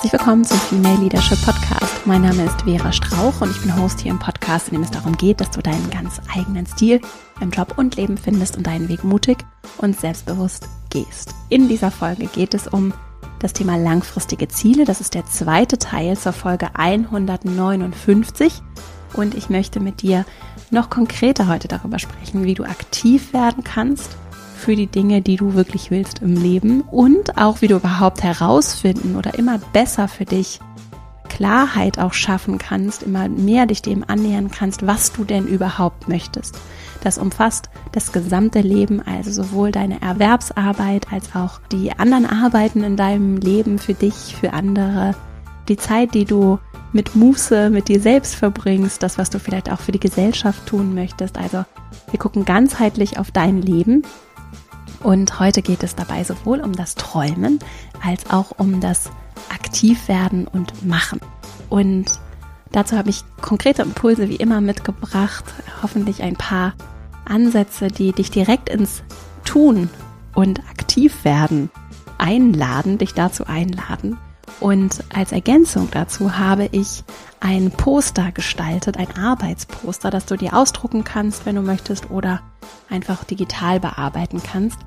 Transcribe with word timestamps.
Herzlich 0.00 0.18
willkommen 0.18 0.44
zum 0.46 0.58
Female 0.58 0.98
Leadership 0.98 1.44
Podcast. 1.44 2.06
Mein 2.06 2.22
Name 2.22 2.44
ist 2.44 2.62
Vera 2.62 2.90
Strauch 2.90 3.42
und 3.42 3.50
ich 3.50 3.60
bin 3.60 3.76
Host 3.76 4.00
hier 4.00 4.10
im 4.10 4.18
Podcast, 4.18 4.68
in 4.68 4.76
dem 4.76 4.82
es 4.82 4.90
darum 4.90 5.14
geht, 5.14 5.42
dass 5.42 5.50
du 5.50 5.60
deinen 5.60 5.90
ganz 5.90 6.22
eigenen 6.34 6.64
Stil 6.64 7.02
im 7.42 7.50
Job 7.50 7.74
und 7.76 7.96
Leben 7.96 8.16
findest 8.16 8.56
und 8.56 8.66
deinen 8.66 8.88
Weg 8.88 9.04
mutig 9.04 9.44
und 9.76 10.00
selbstbewusst 10.00 10.70
gehst. 10.88 11.34
In 11.50 11.68
dieser 11.68 11.90
Folge 11.90 12.28
geht 12.28 12.54
es 12.54 12.66
um 12.66 12.94
das 13.40 13.52
Thema 13.52 13.76
langfristige 13.76 14.48
Ziele. 14.48 14.86
Das 14.86 15.02
ist 15.02 15.12
der 15.12 15.26
zweite 15.26 15.76
Teil 15.76 16.16
zur 16.16 16.32
Folge 16.32 16.70
159 16.72 18.62
und 19.12 19.34
ich 19.34 19.50
möchte 19.50 19.80
mit 19.80 20.00
dir 20.00 20.24
noch 20.70 20.88
konkreter 20.88 21.46
heute 21.46 21.68
darüber 21.68 21.98
sprechen, 21.98 22.44
wie 22.44 22.54
du 22.54 22.64
aktiv 22.64 23.34
werden 23.34 23.64
kannst 23.64 24.16
für 24.60 24.76
die 24.76 24.86
Dinge, 24.86 25.22
die 25.22 25.36
du 25.36 25.54
wirklich 25.54 25.90
willst 25.90 26.20
im 26.20 26.34
Leben 26.34 26.82
und 26.82 27.38
auch 27.38 27.62
wie 27.62 27.66
du 27.66 27.76
überhaupt 27.76 28.22
herausfinden 28.22 29.16
oder 29.16 29.38
immer 29.38 29.58
besser 29.72 30.06
für 30.06 30.26
dich 30.26 30.60
Klarheit 31.28 31.98
auch 31.98 32.12
schaffen 32.12 32.58
kannst, 32.58 33.02
immer 33.02 33.28
mehr 33.28 33.64
dich 33.64 33.80
dem 33.80 34.04
annähern 34.06 34.50
kannst, 34.50 34.86
was 34.86 35.12
du 35.12 35.24
denn 35.24 35.46
überhaupt 35.46 36.08
möchtest. 36.08 36.56
Das 37.02 37.16
umfasst 37.16 37.70
das 37.92 38.12
gesamte 38.12 38.60
Leben, 38.60 39.00
also 39.00 39.32
sowohl 39.32 39.72
deine 39.72 40.02
Erwerbsarbeit 40.02 41.10
als 41.10 41.34
auch 41.34 41.58
die 41.72 41.92
anderen 41.92 42.26
Arbeiten 42.26 42.84
in 42.84 42.98
deinem 42.98 43.38
Leben 43.38 43.78
für 43.78 43.94
dich, 43.94 44.36
für 44.38 44.52
andere, 44.52 45.14
die 45.68 45.78
Zeit, 45.78 46.12
die 46.12 46.26
du 46.26 46.58
mit 46.92 47.16
Muße, 47.16 47.70
mit 47.70 47.88
dir 47.88 48.00
selbst 48.00 48.34
verbringst, 48.34 49.02
das, 49.02 49.16
was 49.16 49.30
du 49.30 49.38
vielleicht 49.38 49.72
auch 49.72 49.80
für 49.80 49.92
die 49.92 50.00
Gesellschaft 50.00 50.66
tun 50.66 50.94
möchtest. 50.94 51.38
Also 51.38 51.64
wir 52.10 52.18
gucken 52.18 52.44
ganzheitlich 52.44 53.18
auf 53.18 53.30
dein 53.30 53.62
Leben 53.62 54.02
und 55.02 55.40
heute 55.40 55.62
geht 55.62 55.82
es 55.82 55.94
dabei 55.94 56.24
sowohl 56.24 56.60
um 56.60 56.72
das 56.72 56.94
Träumen 56.94 57.58
als 58.04 58.30
auch 58.30 58.52
um 58.58 58.80
das 58.80 59.10
Aktivwerden 59.52 60.46
und 60.46 60.86
Machen. 60.86 61.20
Und 61.68 62.12
dazu 62.72 62.96
habe 62.96 63.10
ich 63.10 63.24
konkrete 63.40 63.82
Impulse 63.82 64.28
wie 64.28 64.36
immer 64.36 64.60
mitgebracht, 64.60 65.44
hoffentlich 65.82 66.22
ein 66.22 66.36
paar 66.36 66.74
Ansätze, 67.24 67.88
die 67.88 68.12
dich 68.12 68.30
direkt 68.30 68.68
ins 68.68 69.02
Tun 69.44 69.88
und 70.34 70.60
Aktivwerden 70.70 71.70
einladen, 72.18 72.98
dich 72.98 73.14
dazu 73.14 73.46
einladen. 73.46 74.18
Und 74.58 75.02
als 75.14 75.32
Ergänzung 75.32 75.88
dazu 75.90 76.36
habe 76.36 76.68
ich 76.72 77.04
ein 77.38 77.70
Poster 77.70 78.32
gestaltet, 78.32 78.98
ein 78.98 79.16
Arbeitsposter, 79.16 80.10
das 80.10 80.26
du 80.26 80.36
dir 80.36 80.54
ausdrucken 80.54 81.04
kannst, 81.04 81.46
wenn 81.46 81.56
du 81.56 81.62
möchtest, 81.62 82.10
oder 82.10 82.42
einfach 82.90 83.24
digital 83.24 83.80
bearbeiten 83.80 84.42
kannst 84.42 84.78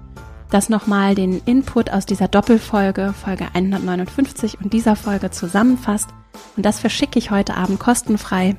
das 0.49 0.69
nochmal 0.69 1.15
den 1.15 1.41
Input 1.45 1.91
aus 1.91 2.05
dieser 2.05 2.27
Doppelfolge, 2.27 3.13
Folge 3.13 3.47
159 3.53 4.59
und 4.61 4.73
dieser 4.73 4.95
Folge 4.95 5.31
zusammenfasst. 5.31 6.09
Und 6.55 6.65
das 6.65 6.79
verschicke 6.79 7.19
ich 7.19 7.31
heute 7.31 7.55
Abend 7.55 7.79
kostenfrei 7.79 8.55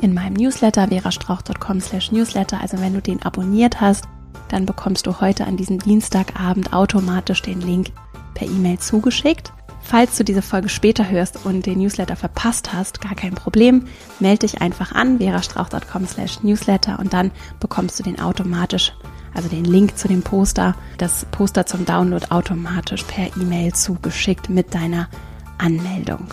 in 0.00 0.14
meinem 0.14 0.34
Newsletter 0.34 0.88
verastrauch.com 0.88 1.80
slash 1.80 2.12
newsletter. 2.12 2.60
Also 2.60 2.80
wenn 2.80 2.94
du 2.94 3.00
den 3.00 3.22
abonniert 3.22 3.80
hast, 3.80 4.04
dann 4.48 4.66
bekommst 4.66 5.06
du 5.06 5.20
heute 5.20 5.46
an 5.46 5.56
diesem 5.56 5.78
Dienstagabend 5.78 6.72
automatisch 6.72 7.42
den 7.42 7.60
Link 7.60 7.90
per 8.34 8.46
E-Mail 8.46 8.78
zugeschickt. 8.78 9.52
Falls 9.80 10.16
du 10.16 10.24
diese 10.24 10.42
Folge 10.42 10.68
später 10.68 11.08
hörst 11.08 11.44
und 11.44 11.66
den 11.66 11.80
Newsletter 11.80 12.16
verpasst 12.16 12.72
hast, 12.72 13.00
gar 13.00 13.14
kein 13.14 13.34
Problem. 13.34 13.86
Melde 14.20 14.46
dich 14.46 14.60
einfach 14.60 14.92
an, 14.92 15.18
verastrauch.com 15.18 16.06
slash 16.06 16.42
newsletter 16.42 16.98
und 16.98 17.12
dann 17.12 17.32
bekommst 17.60 17.98
du 17.98 18.02
den 18.04 18.20
automatisch 18.20 18.92
also 19.34 19.48
den 19.48 19.64
Link 19.64 19.96
zu 19.96 20.08
dem 20.08 20.22
Poster, 20.22 20.74
das 20.98 21.26
Poster 21.30 21.66
zum 21.66 21.84
Download 21.84 22.26
automatisch 22.30 23.02
per 23.04 23.36
E-Mail 23.36 23.72
zugeschickt 23.72 24.48
mit 24.48 24.74
deiner 24.74 25.08
Anmeldung. 25.58 26.26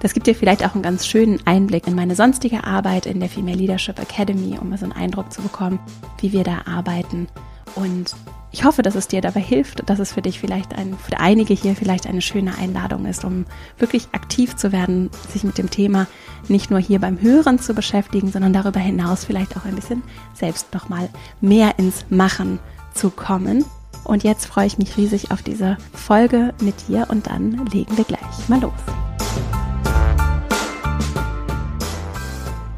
Das 0.00 0.12
gibt 0.12 0.26
dir 0.26 0.34
vielleicht 0.34 0.64
auch 0.64 0.74
einen 0.74 0.82
ganz 0.82 1.06
schönen 1.06 1.40
Einblick 1.46 1.86
in 1.86 1.94
meine 1.94 2.14
sonstige 2.14 2.64
Arbeit 2.64 3.06
in 3.06 3.20
der 3.20 3.30
Female 3.30 3.56
Leadership 3.56 3.98
Academy, 3.98 4.58
um 4.60 4.76
so 4.76 4.84
einen 4.84 4.92
Eindruck 4.92 5.32
zu 5.32 5.40
bekommen, 5.40 5.78
wie 6.20 6.32
wir 6.32 6.44
da 6.44 6.62
arbeiten. 6.66 7.26
Und 7.74 8.14
ich 8.54 8.62
hoffe, 8.62 8.82
dass 8.82 8.94
es 8.94 9.08
dir 9.08 9.20
dabei 9.20 9.40
hilft, 9.40 9.90
dass 9.90 9.98
es 9.98 10.12
für 10.12 10.22
dich 10.22 10.38
vielleicht 10.38 10.76
ein, 10.76 10.96
für 10.96 11.18
einige 11.18 11.52
hier 11.54 11.74
vielleicht 11.74 12.06
eine 12.06 12.22
schöne 12.22 12.56
Einladung 12.56 13.04
ist, 13.04 13.24
um 13.24 13.46
wirklich 13.78 14.06
aktiv 14.12 14.54
zu 14.54 14.70
werden, 14.70 15.10
sich 15.32 15.42
mit 15.42 15.58
dem 15.58 15.70
Thema 15.70 16.06
nicht 16.46 16.70
nur 16.70 16.78
hier 16.78 17.00
beim 17.00 17.20
Hören 17.20 17.58
zu 17.58 17.74
beschäftigen, 17.74 18.30
sondern 18.30 18.52
darüber 18.52 18.78
hinaus 18.78 19.24
vielleicht 19.24 19.56
auch 19.56 19.64
ein 19.64 19.74
bisschen 19.74 20.04
selbst 20.34 20.72
nochmal 20.72 21.08
mehr 21.40 21.80
ins 21.80 22.06
Machen 22.10 22.60
zu 22.94 23.10
kommen. 23.10 23.64
Und 24.04 24.22
jetzt 24.22 24.46
freue 24.46 24.68
ich 24.68 24.78
mich 24.78 24.96
riesig 24.96 25.32
auf 25.32 25.42
diese 25.42 25.76
Folge 25.92 26.54
mit 26.60 26.86
dir 26.86 27.08
und 27.10 27.26
dann 27.26 27.66
legen 27.72 27.96
wir 27.96 28.04
gleich 28.04 28.48
mal 28.48 28.60
los. 28.60 28.72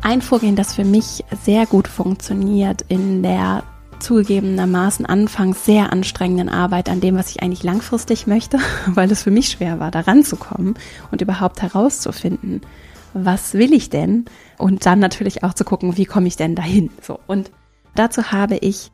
Ein 0.01 0.23
Vorgehen, 0.23 0.57
das 0.57 0.73
für 0.73 0.87
mich 0.87 1.23
sehr 1.45 1.67
gut 1.67 1.87
funktioniert 1.87 2.83
in 2.89 3.23
der 3.23 3.63
zugegebenermaßen 4.01 5.07
anfangs 5.07 5.65
sehr 5.65 5.93
anstrengenden 5.93 6.49
Arbeit 6.49 6.89
an 6.89 7.01
dem, 7.01 7.17
was 7.17 7.31
ich 7.31 7.43
eigentlich 7.43 7.63
langfristig 7.63 8.27
möchte, 8.27 8.59
weil 8.87 9.11
es 9.11 9.23
für 9.23 9.31
mich 9.31 9.49
schwer 9.49 9.81
war, 9.81 9.91
da 9.91 10.01
ranzukommen 10.01 10.75
und 11.11 11.21
überhaupt 11.21 11.63
herauszufinden, 11.63 12.61
was 13.15 13.55
will 13.55 13.73
ich 13.73 13.91
denn? 13.91 14.27
Und 14.59 14.87
dann 14.87 14.99
natürlich 14.99 15.43
auch 15.43 15.55
zu 15.55 15.65
gucken, 15.65 15.97
wie 15.97 16.05
komme 16.05 16.29
ich 16.29 16.37
denn 16.37 16.55
dahin? 16.55 16.91
So. 17.01 17.19
Und 17.27 17.51
dazu 17.95 18.31
habe 18.31 18.57
ich 18.57 18.91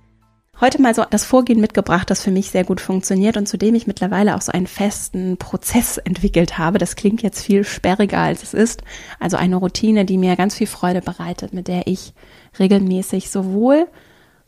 heute 0.61 0.81
mal 0.81 0.95
so 0.95 1.05
das 1.09 1.25
Vorgehen 1.25 1.61
mitgebracht, 1.61 2.09
das 2.09 2.23
für 2.23 2.31
mich 2.31 2.51
sehr 2.51 2.65
gut 2.65 2.81
funktioniert 2.81 3.37
und 3.37 3.49
zu 3.49 3.59
dem 3.59 3.75
ich 3.75 3.89
mittlerweile 3.89 4.37
auch 4.37 4.41
so 4.41 4.53
einen 4.53 4.69
festen 4.69 5.37
Prozess 5.37 5.99
entwickelt 5.99 6.57
habe. 6.57 6.79
Das 6.79 6.95
klingt 6.95 7.23
jetzt 7.23 7.45
viel 7.45 7.65
sperriger, 7.65 8.19
als 8.19 8.43
es 8.43 8.55
ist. 8.55 8.83
Also 9.19 9.37
eine 9.37 9.57
Routine, 9.57 10.05
die 10.05 10.19
mir 10.19 10.37
ganz 10.37 10.55
viel 10.55 10.69
Freude 10.69 11.01
bereitet, 11.01 11.53
mit 11.53 11.67
der 11.67 11.87
ich 11.87 12.15
regelmäßig 12.59 13.31
sowohl 13.31 13.89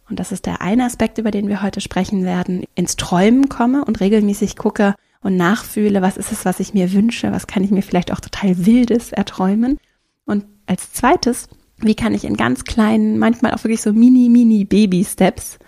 und 0.08 0.20
das 0.20 0.32
ist 0.32 0.46
der 0.46 0.60
eine 0.60 0.84
Aspekt, 0.84 1.18
über 1.18 1.30
den 1.30 1.48
wir 1.48 1.62
heute 1.62 1.80
sprechen 1.80 2.24
werden, 2.24 2.64
ins 2.74 2.96
Träumen 2.96 3.48
komme 3.48 3.84
und 3.84 4.00
regelmäßig 4.00 4.56
gucke 4.56 4.94
und 5.22 5.36
nachfühle, 5.36 6.02
was 6.02 6.16
ist 6.16 6.32
es, 6.32 6.44
was 6.44 6.60
ich 6.60 6.74
mir 6.74 6.92
wünsche, 6.92 7.32
was 7.32 7.46
kann 7.46 7.64
ich 7.64 7.70
mir 7.70 7.82
vielleicht 7.82 8.12
auch 8.12 8.20
total 8.20 8.66
wildes 8.66 9.12
erträumen. 9.12 9.78
Und 10.26 10.44
als 10.66 10.92
zweites, 10.92 11.48
wie 11.78 11.94
kann 11.94 12.14
ich 12.14 12.24
in 12.24 12.36
ganz 12.36 12.64
kleinen, 12.64 13.18
manchmal 13.18 13.52
auch 13.52 13.64
wirklich 13.64 13.80
so 13.80 13.92
mini, 13.92 14.28
mini 14.28 14.64
Baby-Steps 14.64 15.58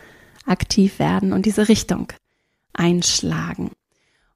aktiv 0.44 0.98
werden 0.98 1.32
und 1.32 1.46
diese 1.46 1.68
Richtung 1.68 2.12
einschlagen. 2.74 3.70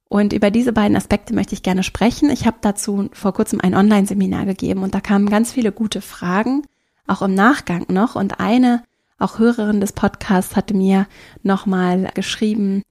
Und 0.09 0.33
über 0.33 0.51
diese 0.51 0.73
beiden 0.73 0.97
Aspekte 0.97 1.33
möchte 1.33 1.53
ich 1.53 1.63
gerne 1.63 1.83
sprechen. 1.83 2.29
Ich 2.31 2.45
habe 2.45 2.57
dazu 2.59 3.09
vor 3.13 3.33
kurzem 3.33 3.61
ein 3.61 3.75
Online-Seminar 3.75 4.45
gegeben 4.45 4.83
und 4.83 4.93
da 4.93 4.99
kamen 4.99 5.29
ganz 5.29 5.53
viele 5.53 5.71
gute 5.71 6.01
Fragen, 6.01 6.63
auch 7.07 7.21
im 7.21 7.33
Nachgang 7.33 7.85
noch. 7.87 8.15
Und 8.15 8.39
eine 8.39 8.83
auch 9.21 9.39
Hörerin 9.39 9.81
des 9.81 9.93
Podcasts 9.93 10.55
hatte 10.55 10.73
mir 10.73 11.07
nochmal 11.43 12.09
geschrieben, 12.13 12.83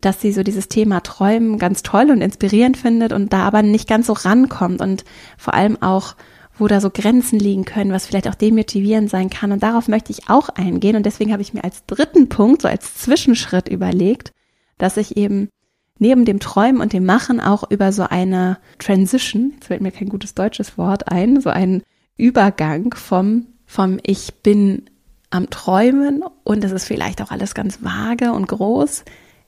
dass 0.00 0.20
sie 0.20 0.32
so 0.32 0.42
dieses 0.42 0.68
Thema 0.68 1.00
Träumen 1.00 1.58
ganz 1.58 1.82
toll 1.82 2.10
und 2.10 2.20
inspirierend 2.20 2.76
findet 2.76 3.12
und 3.12 3.32
da 3.32 3.42
aber 3.42 3.62
nicht 3.62 3.88
ganz 3.88 4.06
so 4.06 4.14
rankommt 4.14 4.80
und 4.80 5.04
vor 5.36 5.54
allem 5.54 5.80
auch, 5.82 6.16
wo 6.56 6.66
da 6.68 6.80
so 6.80 6.90
Grenzen 6.90 7.38
liegen 7.38 7.64
können, 7.64 7.92
was 7.92 8.06
vielleicht 8.06 8.28
auch 8.28 8.34
demotivierend 8.34 9.08
sein 9.10 9.30
kann. 9.30 9.52
Und 9.52 9.62
darauf 9.62 9.88
möchte 9.88 10.12
ich 10.12 10.28
auch 10.28 10.50
eingehen. 10.50 10.96
Und 10.96 11.06
deswegen 11.06 11.32
habe 11.32 11.42
ich 11.42 11.54
mir 11.54 11.64
als 11.64 11.86
dritten 11.86 12.28
Punkt, 12.28 12.62
so 12.62 12.68
als 12.68 12.96
Zwischenschritt 12.96 13.68
überlegt, 13.68 14.32
dass 14.76 14.98
ich 14.98 15.16
eben 15.16 15.48
neben 15.98 16.24
dem 16.24 16.40
Träumen 16.40 16.80
und 16.80 16.92
dem 16.92 17.04
Machen 17.04 17.40
auch 17.40 17.70
über 17.70 17.92
so 17.92 18.02
eine 18.02 18.58
Transition, 18.78 19.52
jetzt 19.54 19.66
fällt 19.66 19.80
mir 19.80 19.92
kein 19.92 20.08
gutes 20.08 20.34
deutsches 20.34 20.76
Wort 20.76 21.10
ein, 21.10 21.40
so 21.40 21.50
einen 21.50 21.82
Übergang 22.16 22.94
vom, 22.94 23.46
vom 23.66 23.98
Ich 24.02 24.34
bin 24.42 24.86
am 25.30 25.48
Träumen 25.50 26.22
und 26.44 26.64
es 26.64 26.72
ist 26.72 26.86
vielleicht 26.86 27.22
auch 27.22 27.30
alles 27.30 27.54
ganz 27.54 27.82
vage 27.82 28.32
und 28.32 28.48
groß, 28.48 29.04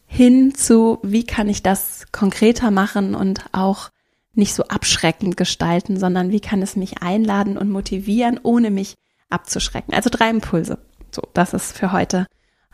hin 0.07 0.55
zu, 0.55 0.99
wie 1.03 1.25
kann 1.25 1.49
ich 1.49 1.63
das 1.63 2.07
konkreter 2.13 2.71
machen 2.71 3.15
und 3.15 3.45
auch 3.53 3.91
nicht 4.35 4.55
so 4.55 4.65
abschreckend 4.65 5.37
gestalten, 5.37 5.99
sondern 5.99 6.31
wie 6.31 6.41
kann 6.41 6.63
es 6.63 6.77
mich 6.77 7.03
einladen 7.03 7.59
und 7.59 7.71
motivieren, 7.71 8.39
ohne 8.43 8.71
mich 8.71 8.95
abzuschrecken. 9.29 9.95
Also 9.95 10.11
drei 10.11 10.31
Impulse. 10.31 10.79
So, 11.11 11.23
das 11.35 11.53
ist 11.53 11.77
für 11.77 11.93
heute 11.93 12.27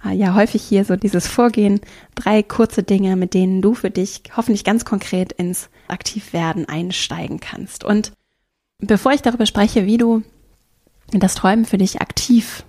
äh, 0.04 0.14
ja 0.14 0.34
häufig 0.34 0.62
hier 0.62 0.84
so 0.84 0.96
dieses 0.96 1.26
Vorgehen. 1.26 1.81
Drei 2.14 2.43
kurze 2.43 2.82
Dinge, 2.82 3.16
mit 3.16 3.34
denen 3.34 3.62
du 3.62 3.75
für 3.75 3.90
dich 3.90 4.22
hoffentlich 4.37 4.64
ganz 4.64 4.84
konkret 4.84 5.32
ins 5.32 5.70
Aktivwerden 5.88 6.69
einsteigen 6.69 7.40
kannst. 7.40 7.84
Und 7.84 8.12
bevor 8.78 9.12
ich 9.12 9.22
darüber 9.22 9.46
spreche, 9.46 9.87
wie 9.87 9.99
du 9.99 10.22
das 11.11 11.34
Träumen 11.34 11.64
für 11.64 11.78
dich 11.78 12.00
aktiv 12.00 12.64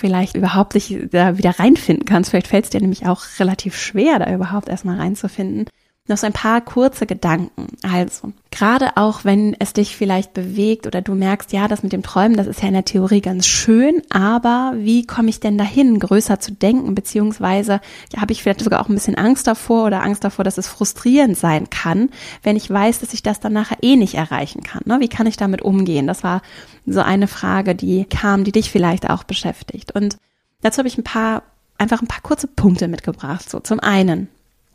vielleicht 0.00 0.36
überhaupt 0.36 0.74
dich 0.74 0.96
da 1.10 1.38
wieder 1.38 1.58
reinfinden 1.58 2.04
kannst. 2.04 2.30
Vielleicht 2.30 2.48
fällt 2.48 2.64
es 2.64 2.70
dir 2.70 2.80
nämlich 2.80 3.06
auch 3.06 3.22
relativ 3.38 3.76
schwer, 3.76 4.18
da 4.18 4.32
überhaupt 4.34 4.68
erstmal 4.68 4.98
reinzufinden. 4.98 5.66
Noch 6.10 6.18
so 6.18 6.26
ein 6.26 6.32
paar 6.32 6.60
kurze 6.60 7.06
Gedanken. 7.06 7.68
Also, 7.82 8.32
gerade 8.50 8.96
auch 8.96 9.24
wenn 9.24 9.56
es 9.58 9.72
dich 9.72 9.96
vielleicht 9.96 10.34
bewegt 10.34 10.86
oder 10.86 11.00
du 11.00 11.14
merkst, 11.14 11.52
ja, 11.52 11.68
das 11.68 11.82
mit 11.82 11.92
dem 11.92 12.02
Träumen, 12.02 12.36
das 12.36 12.46
ist 12.46 12.60
ja 12.60 12.68
in 12.68 12.74
der 12.74 12.84
Theorie 12.84 13.20
ganz 13.20 13.46
schön, 13.46 14.02
aber 14.10 14.74
wie 14.76 15.06
komme 15.06 15.30
ich 15.30 15.40
denn 15.40 15.56
dahin, 15.56 15.98
größer 15.98 16.40
zu 16.40 16.52
denken, 16.52 16.94
beziehungsweise 16.94 17.80
ja, 18.12 18.20
habe 18.20 18.32
ich 18.32 18.42
vielleicht 18.42 18.60
sogar 18.60 18.80
auch 18.80 18.88
ein 18.88 18.94
bisschen 18.94 19.14
Angst 19.14 19.46
davor 19.46 19.86
oder 19.86 20.02
Angst 20.02 20.24
davor, 20.24 20.44
dass 20.44 20.58
es 20.58 20.68
frustrierend 20.68 21.38
sein 21.38 21.70
kann, 21.70 22.10
wenn 22.42 22.56
ich 22.56 22.68
weiß, 22.68 23.00
dass 23.00 23.14
ich 23.14 23.22
das 23.22 23.40
dann 23.40 23.52
nachher 23.52 23.78
eh 23.82 23.96
nicht 23.96 24.14
erreichen 24.14 24.62
kann. 24.62 24.82
Ne? 24.84 25.00
Wie 25.00 25.08
kann 25.08 25.26
ich 25.26 25.36
damit 25.36 25.62
umgehen? 25.62 26.06
Das 26.06 26.22
war 26.24 26.42
so 26.86 27.00
eine 27.00 27.28
Frage, 27.28 27.74
die 27.74 28.04
kam, 28.04 28.44
die 28.44 28.52
dich 28.52 28.70
vielleicht 28.70 29.08
auch 29.08 29.24
beschäftigt. 29.24 29.92
Und 29.92 30.18
dazu 30.60 30.78
habe 30.78 30.88
ich 30.88 30.98
ein 30.98 31.04
paar, 31.04 31.42
einfach 31.78 32.02
ein 32.02 32.08
paar 32.08 32.22
kurze 32.22 32.48
Punkte 32.48 32.88
mitgebracht. 32.88 33.48
So 33.48 33.60
zum 33.60 33.80
einen, 33.80 34.28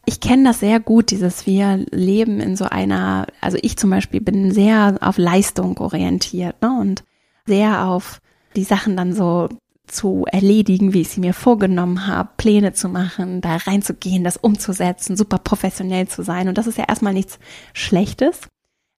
ich 0.06 0.20
kenne 0.20 0.44
das 0.46 0.60
sehr 0.60 0.80
gut, 0.80 1.12
dieses 1.12 1.46
wir 1.46 1.86
leben 1.92 2.40
in 2.40 2.56
so 2.56 2.66
einer, 2.66 3.28
also 3.42 3.58
ich 3.62 3.78
zum 3.78 3.90
Beispiel 3.90 4.22
bin 4.22 4.52
sehr 4.52 4.98
auf 5.02 5.18
Leistung 5.18 5.78
orientiert 5.78 6.62
ne, 6.62 6.78
und 6.80 7.04
sehr 7.46 7.86
auf 7.86 8.22
die 8.56 8.64
Sachen 8.64 8.96
dann 8.96 9.14
so 9.14 9.50
zu 9.88 10.26
erledigen, 10.32 10.94
wie 10.94 11.02
ich 11.02 11.10
sie 11.10 11.20
mir 11.20 11.34
vorgenommen 11.34 12.08
habe, 12.08 12.30
Pläne 12.38 12.74
zu 12.74 12.90
machen, 12.90 13.42
da 13.42 13.56
reinzugehen, 13.58 14.24
das 14.24 14.38
umzusetzen, 14.38 15.16
super 15.16 15.38
professionell 15.38 16.08
zu 16.08 16.24
sein. 16.24 16.48
Und 16.48 16.58
das 16.58 16.68
ist 16.68 16.78
ja 16.78 16.86
erstmal 16.88 17.14
nichts 17.14 17.40
Schlechtes. 17.74 18.42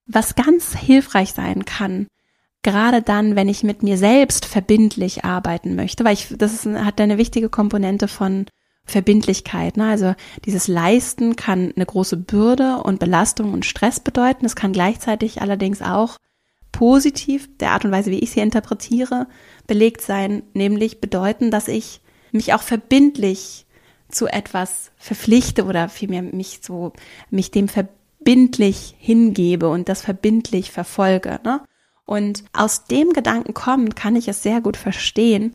Was 0.06 0.34
ganz 0.34 0.74
hilfreich 0.74 1.32
sein 1.32 1.64
kann, 1.66 2.06
gerade 2.62 3.02
dann, 3.02 3.36
wenn 3.36 3.48
ich 3.48 3.62
mit 3.62 3.82
mir 3.82 3.98
selbst 3.98 4.46
verbindlich 4.46 5.24
arbeiten 5.24 5.76
möchte, 5.76 6.04
weil 6.04 6.14
ich, 6.14 6.34
das 6.36 6.54
ist, 6.54 6.66
hat 6.66 7.00
eine 7.00 7.18
wichtige 7.18 7.50
Komponente 7.50 8.08
von 8.08 8.46
Verbindlichkeit. 8.88 9.76
Ne? 9.76 9.88
Also 9.88 10.14
dieses 10.44 10.66
Leisten 10.66 11.36
kann 11.36 11.72
eine 11.76 11.86
große 11.86 12.16
Bürde 12.16 12.78
und 12.82 12.98
Belastung 12.98 13.52
und 13.52 13.66
Stress 13.66 14.00
bedeuten. 14.00 14.46
Es 14.46 14.56
kann 14.56 14.72
gleichzeitig 14.72 15.40
allerdings 15.40 15.82
auch 15.82 16.16
positiv, 16.72 17.48
der 17.58 17.72
Art 17.72 17.84
und 17.84 17.92
Weise, 17.92 18.10
wie 18.10 18.18
ich 18.18 18.30
sie 18.30 18.40
interpretiere, 18.40 19.26
belegt 19.66 20.00
sein, 20.00 20.42
nämlich 20.54 21.00
bedeuten, 21.00 21.50
dass 21.50 21.68
ich 21.68 22.00
mich 22.32 22.54
auch 22.54 22.62
verbindlich 22.62 23.66
zu 24.08 24.26
etwas 24.26 24.90
verpflichte 24.96 25.64
oder 25.64 25.88
vielmehr 25.88 26.22
mich 26.22 26.60
so, 26.62 26.92
mich 27.30 27.50
dem 27.50 27.68
verbindlich 27.68 28.94
hingebe 28.98 29.68
und 29.68 29.88
das 29.88 30.00
verbindlich 30.00 30.70
verfolge. 30.70 31.40
Ne? 31.44 31.60
Und 32.06 32.44
aus 32.54 32.84
dem 32.84 33.12
Gedanken 33.12 33.52
kommen 33.52 33.94
kann 33.94 34.16
ich 34.16 34.28
es 34.28 34.42
sehr 34.42 34.62
gut 34.62 34.78
verstehen, 34.78 35.52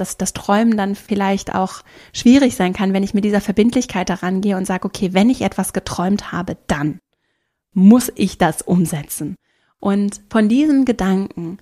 dass 0.00 0.16
das 0.16 0.32
Träumen 0.32 0.76
dann 0.76 0.94
vielleicht 0.94 1.54
auch 1.54 1.82
schwierig 2.12 2.56
sein 2.56 2.72
kann, 2.72 2.92
wenn 2.92 3.02
ich 3.02 3.14
mit 3.14 3.24
dieser 3.24 3.40
Verbindlichkeit 3.40 4.08
daran 4.08 4.40
gehe 4.40 4.56
und 4.56 4.66
sage, 4.66 4.84
okay, 4.84 5.12
wenn 5.12 5.30
ich 5.30 5.42
etwas 5.42 5.72
geträumt 5.72 6.32
habe, 6.32 6.56
dann 6.66 6.98
muss 7.72 8.10
ich 8.14 8.38
das 8.38 8.62
umsetzen. 8.62 9.36
Und 9.80 10.20
von 10.30 10.48
diesem 10.48 10.84
Gedanken, 10.84 11.58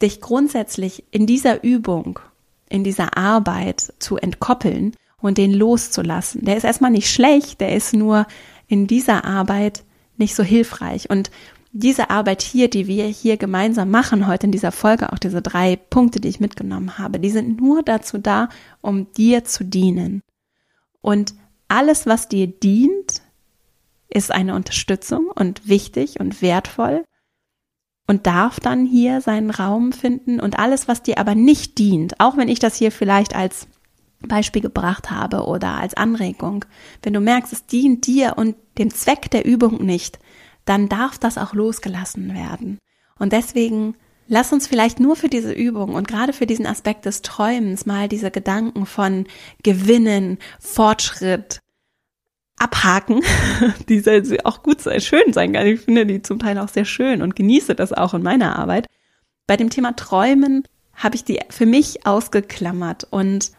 dich 0.00 0.20
grundsätzlich 0.20 1.04
in 1.10 1.26
dieser 1.26 1.64
Übung, 1.64 2.18
in 2.68 2.84
dieser 2.84 3.16
Arbeit 3.16 3.94
zu 3.98 4.16
entkoppeln 4.16 4.94
und 5.20 5.38
den 5.38 5.52
loszulassen, 5.52 6.44
der 6.44 6.56
ist 6.56 6.64
erstmal 6.64 6.90
nicht 6.90 7.10
schlecht, 7.10 7.60
der 7.60 7.74
ist 7.74 7.94
nur 7.94 8.26
in 8.68 8.86
dieser 8.86 9.24
Arbeit 9.24 9.84
nicht 10.16 10.34
so 10.34 10.42
hilfreich. 10.42 11.08
Und 11.10 11.30
diese 11.78 12.08
Arbeit 12.08 12.40
hier, 12.40 12.70
die 12.70 12.86
wir 12.86 13.04
hier 13.06 13.36
gemeinsam 13.36 13.90
machen, 13.90 14.26
heute 14.26 14.46
in 14.46 14.52
dieser 14.52 14.72
Folge, 14.72 15.12
auch 15.12 15.18
diese 15.18 15.42
drei 15.42 15.76
Punkte, 15.76 16.20
die 16.20 16.28
ich 16.28 16.40
mitgenommen 16.40 16.96
habe, 16.96 17.20
die 17.20 17.30
sind 17.30 17.60
nur 17.60 17.82
dazu 17.82 18.16
da, 18.16 18.48
um 18.80 19.12
dir 19.12 19.44
zu 19.44 19.62
dienen. 19.62 20.22
Und 21.02 21.34
alles, 21.68 22.06
was 22.06 22.28
dir 22.28 22.46
dient, 22.46 23.20
ist 24.08 24.32
eine 24.32 24.54
Unterstützung 24.54 25.26
und 25.34 25.68
wichtig 25.68 26.18
und 26.18 26.40
wertvoll 26.40 27.04
und 28.06 28.26
darf 28.26 28.58
dann 28.58 28.86
hier 28.86 29.20
seinen 29.20 29.50
Raum 29.50 29.92
finden. 29.92 30.40
Und 30.40 30.58
alles, 30.58 30.88
was 30.88 31.02
dir 31.02 31.18
aber 31.18 31.34
nicht 31.34 31.76
dient, 31.78 32.20
auch 32.20 32.38
wenn 32.38 32.48
ich 32.48 32.58
das 32.58 32.76
hier 32.76 32.90
vielleicht 32.90 33.36
als 33.36 33.68
Beispiel 34.26 34.62
gebracht 34.62 35.10
habe 35.10 35.44
oder 35.44 35.74
als 35.74 35.92
Anregung, 35.92 36.64
wenn 37.02 37.12
du 37.12 37.20
merkst, 37.20 37.52
es 37.52 37.66
dient 37.66 38.06
dir 38.06 38.34
und 38.36 38.56
dem 38.78 38.90
Zweck 38.94 39.30
der 39.30 39.44
Übung 39.44 39.84
nicht, 39.84 40.18
dann 40.66 40.88
darf 40.90 41.18
das 41.18 41.38
auch 41.38 41.54
losgelassen 41.54 42.34
werden. 42.34 42.78
Und 43.18 43.32
deswegen 43.32 43.96
lass 44.28 44.52
uns 44.52 44.66
vielleicht 44.66 45.00
nur 45.00 45.16
für 45.16 45.28
diese 45.28 45.52
Übung 45.52 45.94
und 45.94 46.06
gerade 46.06 46.32
für 46.32 46.46
diesen 46.46 46.66
Aspekt 46.66 47.06
des 47.06 47.22
Träumens 47.22 47.86
mal 47.86 48.08
diese 48.08 48.30
Gedanken 48.30 48.84
von 48.84 49.26
Gewinnen, 49.62 50.38
Fortschritt, 50.60 51.60
abhaken, 52.58 53.22
die 53.88 54.44
auch 54.44 54.62
gut 54.62 54.82
sein, 54.82 55.00
schön 55.00 55.32
sein 55.32 55.52
kann. 55.52 55.66
Ich 55.66 55.80
finde 55.80 56.06
die 56.06 56.22
zum 56.22 56.38
Teil 56.38 56.58
auch 56.58 56.68
sehr 56.68 56.84
schön 56.84 57.22
und 57.22 57.36
genieße 57.36 57.74
das 57.74 57.92
auch 57.92 58.14
in 58.14 58.22
meiner 58.22 58.58
Arbeit. 58.58 58.86
Bei 59.46 59.56
dem 59.56 59.70
Thema 59.70 59.94
Träumen 59.94 60.64
habe 60.94 61.14
ich 61.14 61.24
die 61.24 61.40
für 61.50 61.66
mich 61.66 62.06
ausgeklammert 62.06 63.06
und 63.10 63.52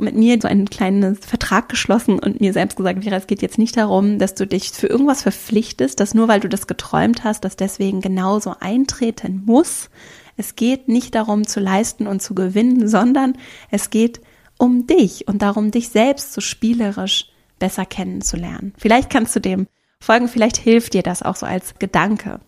mit 0.00 0.14
mir 0.14 0.38
so 0.40 0.48
einen 0.48 0.68
kleinen 0.68 1.16
Vertrag 1.16 1.68
geschlossen 1.68 2.18
und 2.18 2.40
mir 2.40 2.52
selbst 2.52 2.76
gesagt, 2.76 3.02
Vera, 3.02 3.16
es 3.16 3.26
geht 3.26 3.42
jetzt 3.42 3.58
nicht 3.58 3.76
darum, 3.76 4.18
dass 4.18 4.34
du 4.34 4.46
dich 4.46 4.70
für 4.70 4.86
irgendwas 4.86 5.22
verpflichtest, 5.22 5.98
dass 6.00 6.14
nur 6.14 6.28
weil 6.28 6.40
du 6.40 6.48
das 6.48 6.66
geträumt 6.66 7.24
hast, 7.24 7.44
dass 7.44 7.56
deswegen 7.56 8.00
genauso 8.00 8.54
eintreten 8.60 9.42
muss. 9.46 9.90
Es 10.36 10.56
geht 10.56 10.88
nicht 10.88 11.14
darum 11.14 11.46
zu 11.46 11.60
leisten 11.60 12.06
und 12.06 12.20
zu 12.20 12.34
gewinnen, 12.34 12.88
sondern 12.88 13.38
es 13.70 13.90
geht 13.90 14.20
um 14.58 14.86
dich 14.86 15.28
und 15.28 15.42
darum, 15.42 15.70
dich 15.70 15.88
selbst 15.88 16.32
so 16.32 16.40
spielerisch 16.40 17.26
besser 17.58 17.86
kennenzulernen. 17.86 18.74
Vielleicht 18.76 19.10
kannst 19.10 19.34
du 19.36 19.40
dem 19.40 19.66
folgen, 20.00 20.28
vielleicht 20.28 20.56
hilft 20.56 20.94
dir 20.94 21.02
das 21.02 21.22
auch 21.22 21.36
so 21.36 21.46
als 21.46 21.78
Gedanke. 21.78 22.40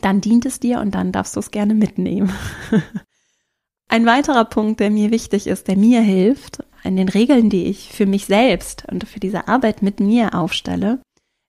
Dann 0.00 0.20
dient 0.20 0.46
es 0.46 0.60
dir 0.60 0.80
und 0.80 0.94
dann 0.94 1.12
darfst 1.12 1.36
du 1.36 1.40
es 1.40 1.50
gerne 1.50 1.74
mitnehmen. 1.74 2.32
Ein 3.88 4.06
weiterer 4.06 4.44
Punkt, 4.44 4.80
der 4.80 4.90
mir 4.90 5.10
wichtig 5.10 5.46
ist, 5.46 5.68
der 5.68 5.76
mir 5.76 6.00
hilft, 6.00 6.64
in 6.82 6.96
den 6.96 7.08
Regeln, 7.08 7.50
die 7.50 7.64
ich 7.64 7.90
für 7.92 8.06
mich 8.06 8.26
selbst 8.26 8.84
und 8.90 9.08
für 9.08 9.20
diese 9.20 9.48
Arbeit 9.48 9.82
mit 9.82 10.00
mir 10.00 10.34
aufstelle, 10.34 11.00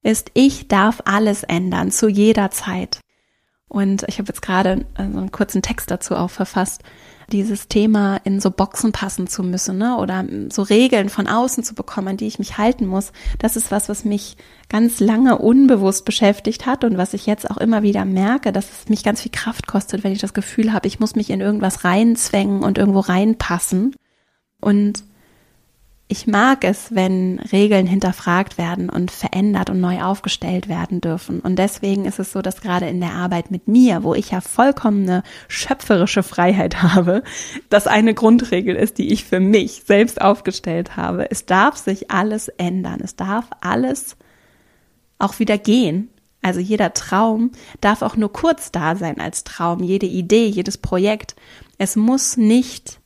ist, 0.03 0.31
ich 0.33 0.67
darf 0.67 1.01
alles 1.05 1.43
ändern, 1.43 1.91
zu 1.91 2.07
jeder 2.07 2.51
Zeit. 2.51 2.99
Und 3.67 4.03
ich 4.07 4.19
habe 4.19 4.27
jetzt 4.27 4.41
gerade 4.41 4.85
so 4.97 5.03
einen 5.03 5.31
kurzen 5.31 5.63
Text 5.63 5.89
dazu 5.89 6.15
auch 6.15 6.29
verfasst, 6.29 6.83
dieses 7.31 7.67
Thema 7.67 8.17
in 8.23 8.39
so 8.39 8.51
Boxen 8.51 8.91
passen 8.91 9.27
zu 9.27 9.41
müssen, 9.43 9.77
ne? 9.77 9.97
Oder 9.97 10.25
so 10.51 10.61
Regeln 10.61 11.09
von 11.09 11.27
außen 11.27 11.63
zu 11.63 11.73
bekommen, 11.73 12.09
an 12.09 12.17
die 12.17 12.27
ich 12.27 12.37
mich 12.37 12.57
halten 12.57 12.85
muss. 12.85 13.11
Das 13.39 13.55
ist 13.55 13.71
was, 13.71 13.89
was 13.89 14.05
mich 14.05 14.37
ganz 14.69 14.99
lange 14.99 15.39
unbewusst 15.39 16.05
beschäftigt 16.05 16.65
hat 16.65 16.83
und 16.83 16.97
was 16.97 17.13
ich 17.13 17.25
jetzt 17.25 17.49
auch 17.49 17.57
immer 17.57 17.81
wieder 17.81 18.05
merke, 18.05 18.51
dass 18.51 18.69
es 18.69 18.89
mich 18.89 19.03
ganz 19.03 19.21
viel 19.21 19.31
Kraft 19.31 19.65
kostet, 19.65 20.03
wenn 20.03 20.11
ich 20.11 20.19
das 20.19 20.33
Gefühl 20.33 20.73
habe, 20.73 20.87
ich 20.87 20.99
muss 20.99 21.15
mich 21.15 21.29
in 21.29 21.41
irgendwas 21.41 21.83
reinzwängen 21.83 22.61
und 22.61 22.77
irgendwo 22.77 22.99
reinpassen. 22.99 23.95
Und 24.59 25.03
ich 26.09 26.27
mag 26.27 26.63
es, 26.63 26.93
wenn 26.93 27.39
Regeln 27.39 27.87
hinterfragt 27.87 28.57
werden 28.57 28.89
und 28.89 29.09
verändert 29.09 29.69
und 29.69 29.79
neu 29.79 30.01
aufgestellt 30.01 30.67
werden 30.67 31.01
dürfen. 31.01 31.39
Und 31.39 31.57
deswegen 31.57 32.05
ist 32.05 32.19
es 32.19 32.31
so, 32.31 32.41
dass 32.41 32.61
gerade 32.61 32.87
in 32.87 32.99
der 32.99 33.13
Arbeit 33.13 33.51
mit 33.51 33.67
mir, 33.67 34.03
wo 34.03 34.13
ich 34.13 34.31
ja 34.31 34.41
vollkommene 34.41 35.23
schöpferische 35.47 36.21
Freiheit 36.21 36.83
habe, 36.83 37.23
das 37.69 37.87
eine 37.87 38.13
Grundregel 38.13 38.75
ist, 38.75 38.97
die 38.97 39.11
ich 39.11 39.23
für 39.23 39.39
mich 39.39 39.83
selbst 39.85 40.21
aufgestellt 40.21 40.97
habe. 40.97 41.31
Es 41.31 41.45
darf 41.45 41.77
sich 41.77 42.11
alles 42.11 42.49
ändern. 42.49 42.99
Es 43.01 43.15
darf 43.15 43.45
alles 43.61 44.17
auch 45.19 45.39
wieder 45.39 45.57
gehen. 45.57 46.09
Also 46.41 46.59
jeder 46.59 46.93
Traum 46.93 47.51
darf 47.79 48.01
auch 48.01 48.17
nur 48.17 48.31
kurz 48.31 48.71
da 48.71 48.97
sein 48.97 49.21
als 49.21 49.45
Traum. 49.45 49.81
Jede 49.81 50.05
Idee, 50.05 50.47
jedes 50.47 50.77
Projekt. 50.77 51.35
Es 51.77 51.95
muss 51.95 52.35
nicht 52.35 52.99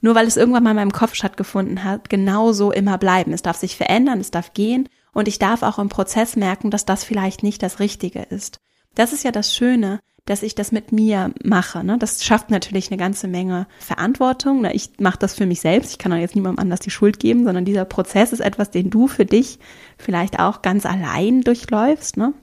nur 0.00 0.14
weil 0.14 0.26
es 0.26 0.36
irgendwann 0.36 0.62
mal 0.62 0.70
in 0.70 0.76
meinem 0.76 0.92
Kopf 0.92 1.14
stattgefunden 1.14 1.84
hat, 1.84 2.08
genauso 2.08 2.72
immer 2.72 2.98
bleiben. 2.98 3.32
Es 3.32 3.42
darf 3.42 3.56
sich 3.56 3.76
verändern, 3.76 4.20
es 4.20 4.30
darf 4.30 4.52
gehen 4.52 4.88
und 5.12 5.28
ich 5.28 5.38
darf 5.38 5.62
auch 5.62 5.78
im 5.78 5.88
Prozess 5.88 6.36
merken, 6.36 6.70
dass 6.70 6.84
das 6.84 7.04
vielleicht 7.04 7.42
nicht 7.42 7.62
das 7.62 7.80
Richtige 7.80 8.22
ist. 8.22 8.60
Das 8.94 9.12
ist 9.12 9.24
ja 9.24 9.32
das 9.32 9.54
Schöne, 9.54 10.00
dass 10.26 10.42
ich 10.42 10.54
das 10.54 10.72
mit 10.72 10.92
mir 10.92 11.32
mache. 11.42 11.84
Ne? 11.84 11.98
Das 11.98 12.24
schafft 12.24 12.50
natürlich 12.50 12.90
eine 12.90 12.98
ganze 12.98 13.28
Menge 13.28 13.66
Verantwortung. 13.78 14.64
Ich 14.66 14.90
mache 14.98 15.18
das 15.18 15.34
für 15.34 15.46
mich 15.46 15.60
selbst. 15.60 15.92
Ich 15.92 15.98
kann 15.98 16.12
auch 16.12 16.18
jetzt 16.18 16.34
niemandem 16.34 16.60
anders 16.60 16.80
die 16.80 16.90
Schuld 16.90 17.20
geben, 17.20 17.44
sondern 17.44 17.64
dieser 17.64 17.84
Prozess 17.84 18.32
ist 18.32 18.40
etwas, 18.40 18.70
den 18.70 18.90
du 18.90 19.06
für 19.06 19.24
dich 19.24 19.60
vielleicht 19.96 20.40
auch 20.40 20.62
ganz 20.62 20.84
allein 20.84 21.42
durchläufst. 21.42 22.16
Ne? 22.16 22.34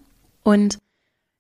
Und 0.43 0.77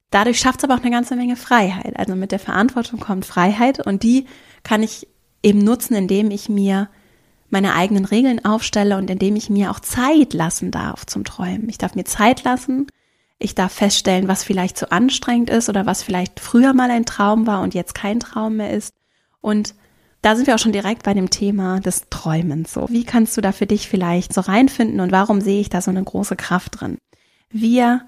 dadurch 0.09 0.39
schafft 0.39 0.59
es 0.59 0.63
aber 0.65 0.75
auch 0.75 0.83
eine 0.83 0.91
ganze 0.91 1.15
Menge 1.15 1.37
Freiheit. 1.37 1.97
Also 1.97 2.15
mit 2.15 2.33
der 2.33 2.39
Verantwortung 2.39 2.99
kommt 2.99 3.25
Freiheit 3.25 3.85
und 3.85 4.03
die 4.03 4.25
kann 4.63 4.83
ich 4.83 5.07
eben 5.43 5.59
nutzen, 5.59 5.93
indem 5.93 6.31
ich 6.31 6.49
mir 6.49 6.89
meine 7.49 7.75
eigenen 7.75 8.05
Regeln 8.05 8.43
aufstelle 8.43 8.97
und 8.97 9.09
indem 9.09 9.35
ich 9.35 9.49
mir 9.49 9.69
auch 9.69 9.79
Zeit 9.79 10.33
lassen 10.33 10.71
darf 10.71 11.05
zum 11.05 11.23
Träumen. 11.23 11.69
Ich 11.69 11.77
darf 11.77 11.93
mir 11.93 12.05
Zeit 12.05 12.43
lassen. 12.43 12.87
Ich 13.37 13.53
darf 13.53 13.73
feststellen, 13.73 14.27
was 14.27 14.43
vielleicht 14.43 14.77
zu 14.77 14.91
anstrengend 14.91 15.49
ist 15.49 15.69
oder 15.69 15.85
was 15.85 16.01
vielleicht 16.01 16.39
früher 16.39 16.73
mal 16.73 16.89
ein 16.89 17.05
Traum 17.05 17.45
war 17.45 17.61
und 17.61 17.73
jetzt 17.73 17.93
kein 17.93 18.19
Traum 18.19 18.57
mehr 18.57 18.71
ist. 18.71 18.93
Und 19.41 19.75
da 20.21 20.35
sind 20.35 20.47
wir 20.47 20.55
auch 20.55 20.59
schon 20.59 20.71
direkt 20.71 21.03
bei 21.03 21.13
dem 21.13 21.29
Thema 21.29 21.81
des 21.81 22.03
Träumens. 22.09 22.73
So, 22.73 22.87
wie 22.89 23.03
kannst 23.03 23.35
du 23.35 23.41
da 23.41 23.51
für 23.51 23.67
dich 23.67 23.89
vielleicht 23.89 24.33
so 24.33 24.41
reinfinden 24.41 25.01
und 25.01 25.11
warum 25.11 25.41
sehe 25.41 25.59
ich 25.59 25.69
da 25.69 25.81
so 25.81 25.91
eine 25.91 26.03
große 26.03 26.37
Kraft 26.37 26.79
drin? 26.79 26.97
Wir 27.49 28.01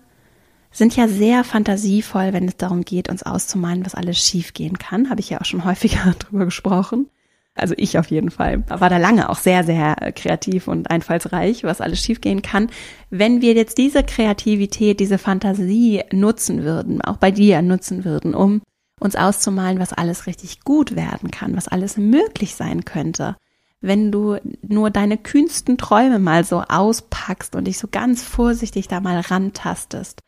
sind 0.71 0.95
ja 0.95 1.07
sehr 1.07 1.43
fantasievoll, 1.43 2.33
wenn 2.33 2.47
es 2.47 2.57
darum 2.57 2.81
geht, 2.83 3.09
uns 3.09 3.23
auszumalen, 3.23 3.85
was 3.85 3.95
alles 3.95 4.17
schiefgehen 4.17 4.77
kann. 4.77 5.09
Habe 5.09 5.19
ich 5.19 5.29
ja 5.29 5.41
auch 5.41 5.45
schon 5.45 5.65
häufiger 5.65 6.15
drüber 6.19 6.45
gesprochen. 6.45 7.09
Also 7.55 7.73
ich 7.77 7.97
auf 7.97 8.07
jeden 8.07 8.31
Fall. 8.31 8.63
War 8.67 8.89
da 8.89 8.97
lange 8.97 9.29
auch 9.29 9.37
sehr, 9.37 9.63
sehr 9.63 9.95
kreativ 10.13 10.67
und 10.67 10.91
einfallsreich, 10.91 11.63
was 11.63 11.79
alles 11.81 12.01
schiefgehen 12.01 12.41
kann. 12.41 12.69
Wenn 13.09 13.41
wir 13.41 13.53
jetzt 13.53 13.77
diese 13.77 14.03
Kreativität, 14.03 14.99
diese 14.99 15.17
Fantasie 15.17 16.03
nutzen 16.11 16.63
würden, 16.63 17.01
auch 17.01 17.17
bei 17.17 17.31
dir 17.31 17.61
nutzen 17.61 18.03
würden, 18.03 18.35
um 18.35 18.61
uns 18.99 19.15
auszumalen, 19.15 19.79
was 19.79 19.93
alles 19.93 20.27
richtig 20.27 20.61
gut 20.61 20.95
werden 20.95 21.31
kann, 21.31 21.55
was 21.55 21.69
alles 21.69 21.97
möglich 21.97 22.55
sein 22.55 22.83
könnte, 22.83 23.37
wenn 23.81 24.11
du 24.11 24.37
nur 24.61 24.89
deine 24.89 25.17
kühnsten 25.17 25.77
Träume 25.77 26.19
mal 26.19 26.43
so 26.43 26.61
auspackst 26.61 27.55
und 27.55 27.65
dich 27.65 27.77
so 27.77 27.87
ganz 27.87 28.23
vorsichtig 28.23 28.87
da 28.87 28.99
mal 28.99 29.19
rantastest, 29.19 30.21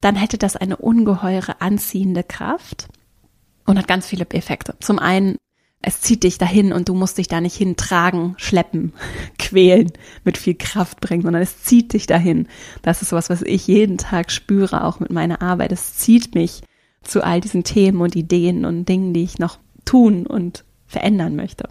dann 0.00 0.16
hätte 0.16 0.38
das 0.38 0.56
eine 0.56 0.76
ungeheure 0.76 1.60
anziehende 1.60 2.24
Kraft 2.24 2.88
und 3.64 3.78
hat 3.78 3.86
ganz 3.86 4.06
viele 4.06 4.26
Effekte. 4.30 4.74
Zum 4.80 4.98
einen, 4.98 5.36
es 5.82 6.00
zieht 6.00 6.22
dich 6.22 6.38
dahin 6.38 6.72
und 6.72 6.88
du 6.88 6.94
musst 6.94 7.18
dich 7.18 7.28
da 7.28 7.40
nicht 7.40 7.56
hintragen, 7.56 8.34
schleppen, 8.38 8.92
quälen, 9.38 9.92
mit 10.24 10.38
viel 10.38 10.54
Kraft 10.54 11.00
bringen, 11.00 11.22
sondern 11.22 11.42
es 11.42 11.62
zieht 11.64 11.92
dich 11.92 12.06
dahin. 12.06 12.46
Das 12.82 13.02
ist 13.02 13.12
was, 13.12 13.28
was 13.28 13.42
ich 13.42 13.66
jeden 13.66 13.98
Tag 13.98 14.30
spüre, 14.30 14.84
auch 14.84 15.00
mit 15.00 15.10
meiner 15.10 15.42
Arbeit. 15.42 15.72
Es 15.72 15.96
zieht 15.96 16.34
mich 16.34 16.62
zu 17.02 17.24
all 17.24 17.40
diesen 17.40 17.64
Themen 17.64 18.00
und 18.00 18.14
Ideen 18.14 18.64
und 18.64 18.88
Dingen, 18.88 19.12
die 19.12 19.24
ich 19.24 19.40
noch 19.40 19.58
tun 19.84 20.26
und 20.26 20.64
verändern 20.86 21.34
möchte. 21.34 21.68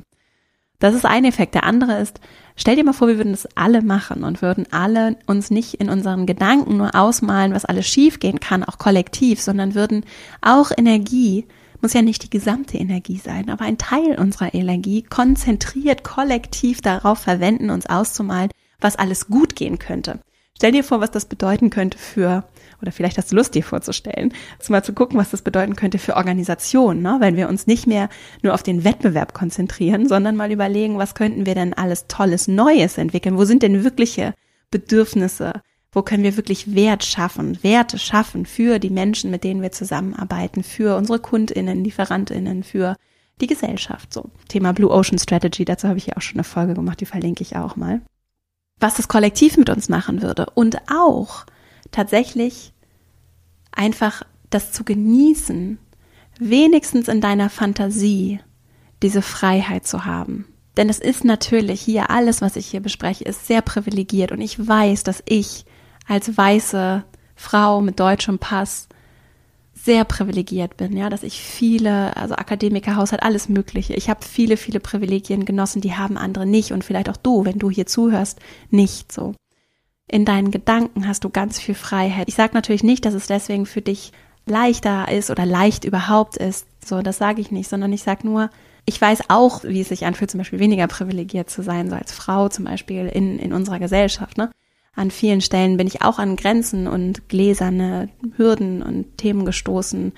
Das 0.79 0.95
ist 0.95 1.05
ein 1.05 1.25
Effekt. 1.25 1.53
Der 1.53 1.63
andere 1.63 1.99
ist, 1.99 2.19
stell 2.55 2.75
dir 2.75 2.83
mal 2.83 2.91
vor, 2.91 3.07
wir 3.07 3.17
würden 3.17 3.33
das 3.33 3.47
alle 3.55 3.81
machen 3.83 4.23
und 4.23 4.41
würden 4.41 4.65
alle 4.71 5.15
uns 5.27 5.51
nicht 5.51 5.75
in 5.75 5.89
unseren 5.89 6.25
Gedanken 6.25 6.75
nur 6.75 6.95
ausmalen, 6.95 7.53
was 7.53 7.65
alles 7.65 7.87
schiefgehen 7.87 8.39
kann, 8.39 8.63
auch 8.63 8.79
kollektiv, 8.79 9.39
sondern 9.39 9.75
würden 9.75 10.03
auch 10.41 10.71
Energie, 10.75 11.45
muss 11.81 11.93
ja 11.93 12.01
nicht 12.01 12.23
die 12.23 12.29
gesamte 12.29 12.77
Energie 12.77 13.17
sein, 13.17 13.49
aber 13.49 13.65
ein 13.65 13.77
Teil 13.77 14.19
unserer 14.19 14.53
Energie 14.53 15.03
konzentriert 15.03 16.03
kollektiv 16.03 16.81
darauf 16.81 17.19
verwenden, 17.19 17.69
uns 17.69 17.87
auszumalen, 17.87 18.51
was 18.79 18.95
alles 18.95 19.27
gut 19.27 19.55
gehen 19.55 19.79
könnte. 19.79 20.19
Stell 20.55 20.73
dir 20.73 20.83
vor, 20.83 21.01
was 21.01 21.09
das 21.09 21.25
bedeuten 21.25 21.71
könnte 21.71 21.97
für 21.97 22.43
oder 22.81 22.91
vielleicht 22.91 23.17
hast 23.17 23.31
du 23.31 23.35
Lust, 23.35 23.55
dir 23.55 23.63
vorzustellen, 23.63 24.33
mal 24.69 24.83
zu 24.83 24.93
gucken, 24.93 25.17
was 25.17 25.31
das 25.31 25.41
bedeuten 25.41 25.75
könnte 25.75 25.97
für 25.97 26.15
Organisationen, 26.15 27.01
ne? 27.01 27.17
wenn 27.19 27.35
wir 27.35 27.49
uns 27.49 27.67
nicht 27.67 27.87
mehr 27.87 28.09
nur 28.41 28.53
auf 28.53 28.63
den 28.63 28.83
Wettbewerb 28.83 29.33
konzentrieren, 29.33 30.07
sondern 30.07 30.35
mal 30.35 30.51
überlegen, 30.51 30.97
was 30.97 31.15
könnten 31.15 31.45
wir 31.45 31.55
denn 31.55 31.73
alles 31.73 32.07
Tolles 32.07 32.47
Neues 32.47 32.97
entwickeln? 32.97 33.37
Wo 33.37 33.45
sind 33.45 33.63
denn 33.63 33.83
wirkliche 33.83 34.33
Bedürfnisse? 34.69 35.61
Wo 35.93 36.01
können 36.01 36.23
wir 36.23 36.37
wirklich 36.37 36.73
Wert 36.73 37.03
schaffen, 37.03 37.61
Werte 37.63 37.99
schaffen 37.99 38.45
für 38.45 38.79
die 38.79 38.89
Menschen, 38.89 39.29
mit 39.29 39.43
denen 39.43 39.61
wir 39.61 39.71
zusammenarbeiten, 39.71 40.63
für 40.63 40.95
unsere 40.95 41.19
KundInnen, 41.19 41.83
LieferantInnen, 41.83 42.63
für 42.63 42.95
die 43.41 43.47
Gesellschaft, 43.47 44.13
so. 44.13 44.29
Thema 44.47 44.71
Blue 44.71 44.89
Ocean 44.91 45.19
Strategy, 45.19 45.65
dazu 45.65 45.87
habe 45.87 45.97
ich 45.97 46.07
ja 46.07 46.15
auch 46.15 46.21
schon 46.21 46.37
eine 46.37 46.43
Folge 46.43 46.75
gemacht, 46.75 47.01
die 47.01 47.05
verlinke 47.05 47.41
ich 47.41 47.57
auch 47.57 47.75
mal. 47.75 48.01
Was 48.79 48.95
das 48.95 49.07
Kollektiv 49.07 49.57
mit 49.57 49.69
uns 49.69 49.89
machen 49.89 50.21
würde 50.21 50.47
und 50.53 50.77
auch 50.89 51.45
tatsächlich 51.91 52.71
einfach 53.71 54.23
das 54.49 54.71
zu 54.71 54.83
genießen, 54.83 55.77
wenigstens 56.39 57.07
in 57.07 57.21
deiner 57.21 57.49
Fantasie 57.49 58.39
diese 59.03 59.21
Freiheit 59.21 59.85
zu 59.85 60.05
haben. 60.05 60.45
Denn 60.77 60.89
es 60.89 60.99
ist 60.99 61.25
natürlich 61.25 61.81
hier 61.81 62.09
alles, 62.09 62.41
was 62.41 62.55
ich 62.55 62.67
hier 62.67 62.79
bespreche, 62.79 63.25
ist 63.25 63.47
sehr 63.47 63.61
privilegiert 63.61 64.31
und 64.31 64.39
ich 64.39 64.67
weiß, 64.67 65.03
dass 65.03 65.21
ich 65.27 65.65
als 66.07 66.35
weiße 66.35 67.03
Frau 67.35 67.81
mit 67.81 67.99
deutschem 67.99 68.39
Pass 68.39 68.87
sehr 69.73 70.05
privilegiert 70.05 70.77
bin, 70.77 70.95
ja, 70.95 71.09
dass 71.09 71.23
ich 71.23 71.41
viele, 71.41 72.15
also 72.15 72.35
Akademikerhaushalt, 72.35 73.23
alles 73.23 73.49
Mögliche. 73.49 73.95
Ich 73.95 74.09
habe 74.09 74.23
viele, 74.23 74.57
viele 74.57 74.79
Privilegien 74.79 75.43
genossen, 75.45 75.81
die 75.81 75.95
haben 75.95 76.17
andere 76.17 76.45
nicht 76.45 76.71
und 76.71 76.83
vielleicht 76.83 77.09
auch 77.09 77.17
du, 77.17 77.45
wenn 77.45 77.57
du 77.57 77.71
hier 77.71 77.87
zuhörst, 77.87 78.39
nicht 78.69 79.11
so 79.11 79.33
in 80.11 80.25
deinen 80.25 80.51
Gedanken 80.51 81.07
hast 81.07 81.23
du 81.23 81.29
ganz 81.29 81.57
viel 81.57 81.73
Freiheit. 81.73 82.27
Ich 82.27 82.35
sage 82.35 82.53
natürlich 82.53 82.83
nicht, 82.83 83.05
dass 83.05 83.13
es 83.13 83.27
deswegen 83.27 83.65
für 83.65 83.81
dich 83.81 84.11
leichter 84.45 85.09
ist 85.09 85.31
oder 85.31 85.45
leicht 85.45 85.85
überhaupt 85.85 86.35
ist. 86.35 86.67
So, 86.83 87.01
das 87.01 87.17
sage 87.17 87.39
ich 87.39 87.51
nicht, 87.51 87.69
sondern 87.69 87.93
ich 87.93 88.03
sage 88.03 88.27
nur, 88.27 88.49
ich 88.85 88.99
weiß 88.99 89.29
auch, 89.29 89.63
wie 89.63 89.79
es 89.79 89.89
sich 89.89 90.05
anfühlt, 90.05 90.29
zum 90.29 90.39
Beispiel 90.39 90.59
weniger 90.59 90.87
privilegiert 90.87 91.49
zu 91.49 91.63
sein, 91.63 91.89
so 91.89 91.95
als 91.95 92.11
Frau 92.11 92.49
zum 92.49 92.65
Beispiel 92.65 93.07
in, 93.07 93.39
in 93.39 93.53
unserer 93.53 93.79
Gesellschaft. 93.79 94.37
Ne? 94.37 94.51
An 94.95 95.09
vielen 95.09 95.41
Stellen 95.41 95.77
bin 95.77 95.87
ich 95.87 96.01
auch 96.01 96.19
an 96.19 96.35
Grenzen 96.35 96.87
und 96.87 97.29
gläserne 97.29 98.09
Hürden 98.35 98.83
und 98.83 99.17
Themen 99.17 99.45
gestoßen 99.45 100.11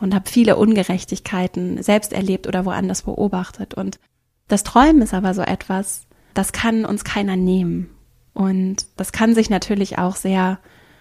und 0.00 0.14
habe 0.14 0.28
viele 0.28 0.56
Ungerechtigkeiten 0.56 1.82
selbst 1.82 2.12
erlebt 2.12 2.46
oder 2.46 2.64
woanders 2.64 3.02
beobachtet. 3.02 3.74
Und 3.74 3.98
das 4.46 4.64
Träumen 4.64 5.02
ist 5.02 5.14
aber 5.14 5.32
so 5.34 5.42
etwas, 5.42 6.06
das 6.34 6.52
kann 6.52 6.84
uns 6.84 7.04
keiner 7.04 7.36
nehmen. 7.36 7.90
Und 8.34 8.86
das 8.96 9.12
kann 9.12 9.34
sich 9.34 9.50
natürlich 9.50 9.98
auch 9.98 10.14
sehr 10.14 10.58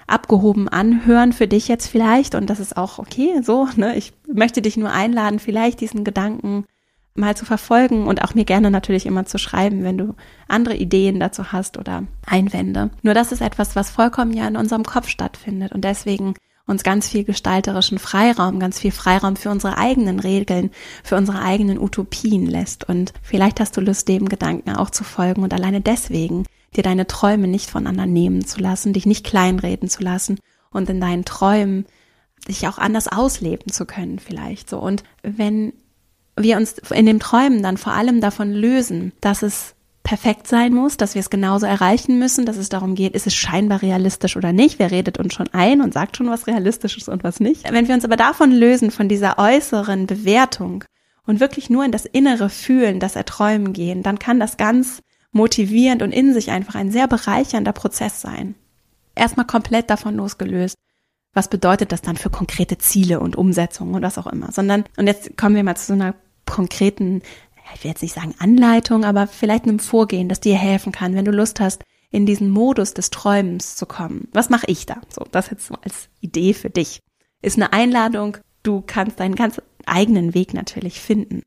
abgehoben 0.07 0.69
anhören 0.69 1.33
für 1.33 1.47
dich 1.47 1.67
jetzt 1.67 1.87
vielleicht. 1.87 2.33
Und 2.33 2.49
das 2.49 2.59
ist 2.59 2.77
auch 2.77 2.97
okay, 2.97 3.41
so, 3.43 3.67
ne? 3.75 3.95
Ich 3.97 4.13
möchte 4.25 4.61
dich 4.61 4.77
nur 4.77 4.91
einladen, 4.91 5.39
vielleicht 5.39 5.81
diesen 5.81 6.03
Gedanken 6.03 6.65
mal 7.17 7.35
zu 7.35 7.45
verfolgen 7.45 8.07
und 8.07 8.23
auch 8.23 8.35
mir 8.35 8.45
gerne 8.45 8.71
natürlich 8.71 9.05
immer 9.05 9.25
zu 9.25 9.37
schreiben, 9.37 9.83
wenn 9.83 9.97
du 9.97 10.15
andere 10.47 10.75
Ideen 10.75 11.19
dazu 11.19 11.51
hast 11.51 11.77
oder 11.77 12.03
Einwände. 12.25 12.89
Nur 13.01 13.13
das 13.13 13.31
ist 13.31 13.41
etwas, 13.41 13.75
was 13.75 13.89
vollkommen 13.89 14.33
ja 14.33 14.47
in 14.47 14.57
unserem 14.57 14.83
Kopf 14.83 15.09
stattfindet 15.09 15.71
und 15.71 15.83
deswegen 15.83 16.35
uns 16.67 16.83
ganz 16.83 17.07
viel 17.07 17.23
gestalterischen 17.23 17.97
Freiraum, 17.97 18.59
ganz 18.59 18.79
viel 18.79 18.91
Freiraum 18.91 19.37
für 19.37 19.49
unsere 19.49 19.77
eigenen 19.77 20.19
Regeln, 20.19 20.69
für 21.03 21.15
unsere 21.15 21.41
eigenen 21.41 21.79
Utopien 21.79 22.45
lässt. 22.45 22.87
Und 22.87 23.13
vielleicht 23.21 23.59
hast 23.59 23.77
du 23.77 23.81
Lust, 23.81 24.07
dem 24.09 24.27
Gedanken 24.27 24.71
auch 24.71 24.89
zu 24.89 25.03
folgen 25.05 25.43
und 25.43 25.53
alleine 25.53 25.81
deswegen 25.81 26.45
dir 26.75 26.83
deine 26.83 27.07
Träume 27.07 27.47
nicht 27.47 27.69
voneinander 27.69 28.05
nehmen 28.05 28.45
zu 28.45 28.59
lassen, 28.59 28.93
dich 28.93 29.05
nicht 29.05 29.25
kleinreden 29.25 29.89
zu 29.89 30.03
lassen 30.03 30.39
und 30.69 30.89
in 30.89 30.99
deinen 30.99 31.23
Träumen 31.23 31.85
dich 32.47 32.67
auch 32.67 32.77
anders 32.77 33.07
ausleben 33.07 33.71
zu 33.71 33.85
können 33.85 34.19
vielleicht 34.19 34.69
so. 34.69 34.79
Und 34.79 35.03
wenn 35.23 35.73
wir 36.37 36.57
uns 36.57 36.77
in 36.93 37.05
den 37.05 37.19
Träumen 37.19 37.63
dann 37.63 37.77
vor 37.77 37.93
allem 37.93 38.21
davon 38.21 38.53
lösen, 38.53 39.11
dass 39.21 39.41
es 39.41 39.75
perfekt 40.07 40.47
sein 40.47 40.73
muss, 40.73 40.95
dass 40.95 41.15
wir 41.15 41.19
es 41.19 41.29
genauso 41.29 41.65
erreichen 41.65 42.17
müssen, 42.17 42.45
dass 42.45 42.55
es 42.55 42.69
darum 42.69 42.95
geht, 42.95 43.13
ist 43.13 43.27
es 43.27 43.35
scheinbar 43.35 43.81
realistisch 43.81 44.37
oder 44.37 44.53
nicht. 44.53 44.79
Wer 44.79 44.89
redet 44.89 45.17
uns 45.17 45.33
schon 45.33 45.49
ein 45.51 45.81
und 45.81 45.93
sagt 45.93 46.15
schon 46.15 46.29
was 46.29 46.47
realistisch 46.47 47.05
und 47.09 47.25
was 47.25 47.41
nicht. 47.41 47.69
Wenn 47.69 47.89
wir 47.89 47.95
uns 47.95 48.05
aber 48.05 48.15
davon 48.15 48.51
lösen, 48.51 48.89
von 48.89 49.09
dieser 49.09 49.37
äußeren 49.37 50.07
Bewertung 50.07 50.85
und 51.25 51.41
wirklich 51.41 51.69
nur 51.69 51.83
in 51.83 51.91
das 51.91 52.05
innere 52.05 52.49
Fühlen, 52.49 53.01
das 53.01 53.17
Erträumen 53.17 53.73
gehen, 53.73 54.01
dann 54.01 54.17
kann 54.17 54.39
das 54.39 54.55
ganz 54.55 55.01
motivierend 55.33 56.01
und 56.01 56.13
in 56.13 56.33
sich 56.33 56.51
einfach 56.51 56.75
ein 56.75 56.89
sehr 56.89 57.09
bereichernder 57.09 57.73
Prozess 57.73 58.21
sein. 58.21 58.55
Erstmal 59.13 59.45
komplett 59.45 59.89
davon 59.89 60.15
losgelöst. 60.15 60.77
Was 61.33 61.49
bedeutet 61.49 61.91
das 61.91 62.01
dann 62.01 62.15
für 62.15 62.29
konkrete 62.29 62.77
Ziele 62.77 63.19
und 63.19 63.35
Umsetzungen 63.35 63.93
und 63.93 64.03
was 64.03 64.17
auch 64.17 64.27
immer, 64.27 64.53
sondern, 64.53 64.85
und 64.95 65.05
jetzt 65.07 65.35
kommen 65.37 65.55
wir 65.55 65.65
mal 65.65 65.75
zu 65.75 65.87
so 65.87 65.93
einer 65.93 66.15
konkreten, 66.47 67.21
ich 67.75 67.83
will 67.83 67.91
jetzt 67.91 68.01
nicht 68.01 68.15
sagen 68.15 68.35
Anleitung, 68.39 69.05
aber 69.05 69.27
vielleicht 69.27 69.63
einem 69.65 69.79
Vorgehen, 69.79 70.29
das 70.29 70.39
dir 70.39 70.55
helfen 70.55 70.91
kann, 70.91 71.15
wenn 71.15 71.25
du 71.25 71.31
Lust 71.31 71.59
hast, 71.59 71.83
in 72.09 72.25
diesen 72.25 72.49
Modus 72.49 72.93
des 72.93 73.09
Träumens 73.09 73.75
zu 73.75 73.85
kommen. 73.85 74.29
Was 74.31 74.49
mache 74.49 74.67
ich 74.67 74.85
da? 74.85 75.01
So, 75.09 75.25
das 75.31 75.49
jetzt 75.49 75.67
so 75.67 75.75
als 75.83 76.09
Idee 76.21 76.53
für 76.53 76.69
dich. 76.69 77.01
Ist 77.41 77.57
eine 77.57 77.73
Einladung, 77.73 78.37
du 78.63 78.81
kannst 78.85 79.19
deinen 79.19 79.35
ganz 79.35 79.61
eigenen 79.85 80.33
Weg 80.33 80.53
natürlich 80.53 80.99
finden. 80.99 81.43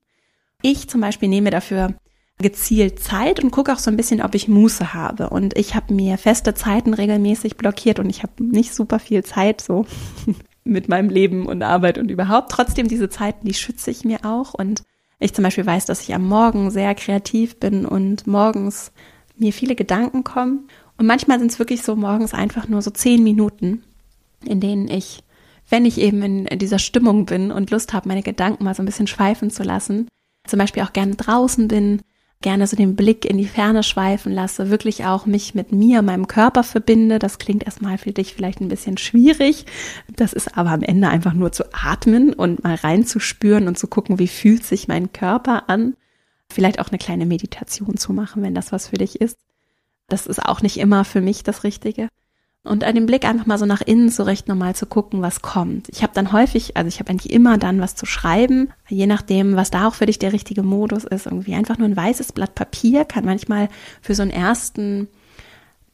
Ich 0.62 0.88
zum 0.88 1.00
Beispiel 1.00 1.28
nehme 1.28 1.50
dafür 1.50 1.94
gezielt 2.38 3.00
Zeit 3.00 3.42
und 3.42 3.50
gucke 3.50 3.72
auch 3.72 3.78
so 3.78 3.90
ein 3.90 3.96
bisschen, 3.96 4.22
ob 4.22 4.34
ich 4.34 4.48
Muße 4.48 4.94
habe. 4.94 5.30
Und 5.30 5.56
ich 5.58 5.74
habe 5.74 5.92
mir 5.92 6.18
feste 6.18 6.54
Zeiten 6.54 6.94
regelmäßig 6.94 7.56
blockiert 7.56 7.98
und 7.98 8.08
ich 8.08 8.22
habe 8.22 8.42
nicht 8.42 8.74
super 8.74 8.98
viel 8.98 9.24
Zeit 9.24 9.60
so 9.60 9.86
mit 10.64 10.88
meinem 10.88 11.08
Leben 11.08 11.46
und 11.46 11.62
Arbeit 11.62 11.98
und 11.98 12.10
überhaupt. 12.10 12.50
Trotzdem 12.50 12.88
diese 12.88 13.08
Zeiten, 13.08 13.46
die 13.46 13.54
schütze 13.54 13.90
ich 13.90 14.04
mir 14.04 14.24
auch. 14.24 14.54
Und 14.54 14.82
ich 15.18 15.34
zum 15.34 15.44
Beispiel 15.44 15.66
weiß, 15.66 15.86
dass 15.86 16.02
ich 16.02 16.14
am 16.14 16.26
Morgen 16.26 16.70
sehr 16.70 16.94
kreativ 16.94 17.58
bin 17.58 17.86
und 17.86 18.26
morgens 18.26 18.92
mir 19.36 19.52
viele 19.52 19.74
Gedanken 19.74 20.24
kommen. 20.24 20.68
Und 20.98 21.06
manchmal 21.06 21.38
sind 21.38 21.50
es 21.50 21.58
wirklich 21.58 21.82
so 21.82 21.96
morgens 21.96 22.34
einfach 22.34 22.68
nur 22.68 22.82
so 22.82 22.90
zehn 22.90 23.22
Minuten, 23.22 23.82
in 24.44 24.60
denen 24.60 24.88
ich, 24.88 25.22
wenn 25.68 25.86
ich 25.86 25.98
eben 25.98 26.22
in 26.22 26.58
dieser 26.58 26.78
Stimmung 26.78 27.26
bin 27.26 27.50
und 27.50 27.70
Lust 27.70 27.92
habe, 27.92 28.08
meine 28.08 28.22
Gedanken 28.22 28.64
mal 28.64 28.74
so 28.74 28.82
ein 28.82 28.86
bisschen 28.86 29.06
schweifen 29.06 29.50
zu 29.50 29.62
lassen, 29.62 30.08
zum 30.46 30.58
Beispiel 30.58 30.82
auch 30.82 30.92
gerne 30.92 31.16
draußen 31.16 31.68
bin, 31.68 32.02
gerne 32.42 32.66
so 32.66 32.74
den 32.74 32.96
Blick 32.96 33.26
in 33.26 33.36
die 33.36 33.46
Ferne 33.46 33.82
schweifen 33.82 34.32
lasse, 34.32 34.70
wirklich 34.70 35.04
auch 35.04 35.26
mich 35.26 35.54
mit 35.54 35.72
mir, 35.72 36.00
meinem 36.00 36.26
Körper 36.26 36.62
verbinde. 36.62 37.18
Das 37.18 37.38
klingt 37.38 37.64
erstmal 37.64 37.98
für 37.98 38.12
dich 38.12 38.34
vielleicht 38.34 38.60
ein 38.60 38.68
bisschen 38.68 38.96
schwierig. 38.96 39.66
Das 40.16 40.32
ist 40.32 40.56
aber 40.56 40.70
am 40.70 40.82
Ende 40.82 41.08
einfach 41.08 41.34
nur 41.34 41.52
zu 41.52 41.64
atmen 41.74 42.32
und 42.32 42.64
mal 42.64 42.76
reinzuspüren 42.76 43.68
und 43.68 43.78
zu 43.78 43.88
gucken, 43.88 44.18
wie 44.18 44.28
fühlt 44.28 44.64
sich 44.64 44.88
mein 44.88 45.12
Körper 45.12 45.68
an. 45.68 45.96
Vielleicht 46.50 46.80
auch 46.80 46.88
eine 46.88 46.98
kleine 46.98 47.26
Meditation 47.26 47.98
zu 47.98 48.14
machen, 48.14 48.42
wenn 48.42 48.54
das 48.54 48.72
was 48.72 48.88
für 48.88 48.96
dich 48.96 49.20
ist. 49.20 49.38
Das 50.08 50.26
ist 50.26 50.40
auch 50.40 50.62
nicht 50.62 50.78
immer 50.78 51.04
für 51.04 51.20
mich 51.20 51.44
das 51.44 51.62
Richtige. 51.62 52.08
Und 52.62 52.82
den 52.82 53.06
Blick 53.06 53.24
einfach 53.24 53.46
mal 53.46 53.58
so 53.58 53.64
nach 53.64 53.80
innen 53.80 54.10
zu 54.10 54.26
richten, 54.26 54.52
um 54.52 54.58
mal 54.58 54.74
zu 54.74 54.84
gucken, 54.84 55.22
was 55.22 55.40
kommt. 55.40 55.88
Ich 55.88 56.02
habe 56.02 56.12
dann 56.14 56.32
häufig, 56.32 56.76
also 56.76 56.88
ich 56.88 57.00
habe 57.00 57.10
eigentlich 57.10 57.32
immer 57.32 57.56
dann 57.56 57.80
was 57.80 57.94
zu 57.94 58.04
schreiben, 58.04 58.70
je 58.88 59.06
nachdem, 59.06 59.56
was 59.56 59.70
da 59.70 59.88
auch 59.88 59.94
für 59.94 60.06
dich 60.06 60.18
der 60.18 60.34
richtige 60.34 60.62
Modus 60.62 61.04
ist. 61.04 61.26
Irgendwie 61.26 61.54
einfach 61.54 61.78
nur 61.78 61.88
ein 61.88 61.96
weißes 61.96 62.32
Blatt 62.32 62.54
Papier 62.54 63.06
kann 63.06 63.24
manchmal 63.24 63.70
für 64.02 64.14
so 64.14 64.22
einen 64.22 64.30
ersten 64.30 65.08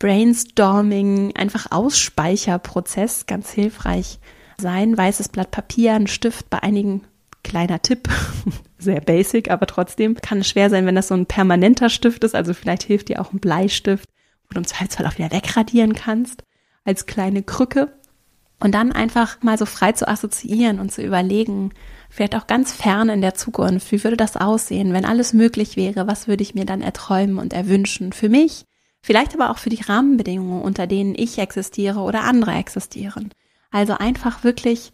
Brainstorming, 0.01 1.37
einfach 1.37 1.71
Ausspeicherprozess 1.71 3.27
ganz 3.27 3.51
hilfreich 3.51 4.19
sein. 4.59 4.99
Weißes 4.99 5.29
Blatt 5.29 5.53
Papier, 5.53 5.95
ein 5.95 6.09
Stift, 6.09 6.51
bei 6.51 6.65
einigen 6.65 7.03
kleiner 7.45 7.81
Tipp, 7.81 8.09
sehr 8.79 9.01
basic, 9.01 9.53
aber 9.53 9.69
trotzdem 9.69 10.17
kann 10.17 10.41
es 10.41 10.49
schwer 10.49 10.69
sein, 10.69 10.85
wenn 10.85 10.97
das 10.97 11.09
so 11.09 11.15
ein 11.15 11.27
permanenter 11.27 11.91
Stift 11.91 12.25
ist. 12.25 12.35
Also 12.35 12.55
vielleicht 12.55 12.83
hilft 12.83 13.09
dir 13.09 13.21
auch 13.21 13.33
ein 13.33 13.39
Bleistift, 13.39 14.09
wo 14.49 14.55
du 14.55 14.59
im 14.59 14.67
Zweifelsfall 14.67 15.07
auch 15.07 15.17
wieder 15.17 15.31
wegradieren 15.31 15.95
kannst 15.95 16.43
als 16.87 17.07
kleine 17.07 17.43
Krücke 17.43 17.93
und 18.61 18.75
dann 18.75 18.93
einfach 18.93 19.43
mal 19.43 19.59
so 19.59 19.67
frei 19.67 19.93
zu 19.93 20.09
assoziieren 20.09 20.81
und 20.81 20.91
zu 20.93 21.03
überlegen, 21.03 21.73
vielleicht 22.09 22.35
auch 22.35 22.47
ganz 22.47 22.73
fern 22.73 23.09
in 23.09 23.21
der 23.21 23.35
Zukunft, 23.35 23.93
wie 23.93 24.03
würde 24.03 24.17
das 24.17 24.37
aussehen, 24.37 24.93
wenn 24.93 25.05
alles 25.05 25.33
möglich 25.33 25.77
wäre, 25.77 26.07
was 26.07 26.29
würde 26.29 26.43
ich 26.43 26.55
mir 26.55 26.65
dann 26.65 26.81
erträumen 26.81 27.39
und 27.39 27.53
erwünschen 27.53 28.13
für 28.13 28.29
mich, 28.29 28.65
vielleicht 29.03 29.35
aber 29.35 29.51
auch 29.51 29.59
für 29.59 29.71
die 29.71 29.83
Rahmenbedingungen, 29.83 30.63
unter 30.63 30.87
denen 30.87 31.15
ich 31.15 31.39
existiere 31.39 32.01
oder 32.01 32.23
andere 32.23 32.53
existieren. 32.53 33.31
Also 33.71 33.95
einfach 33.95 34.45
wirklich 34.45 34.93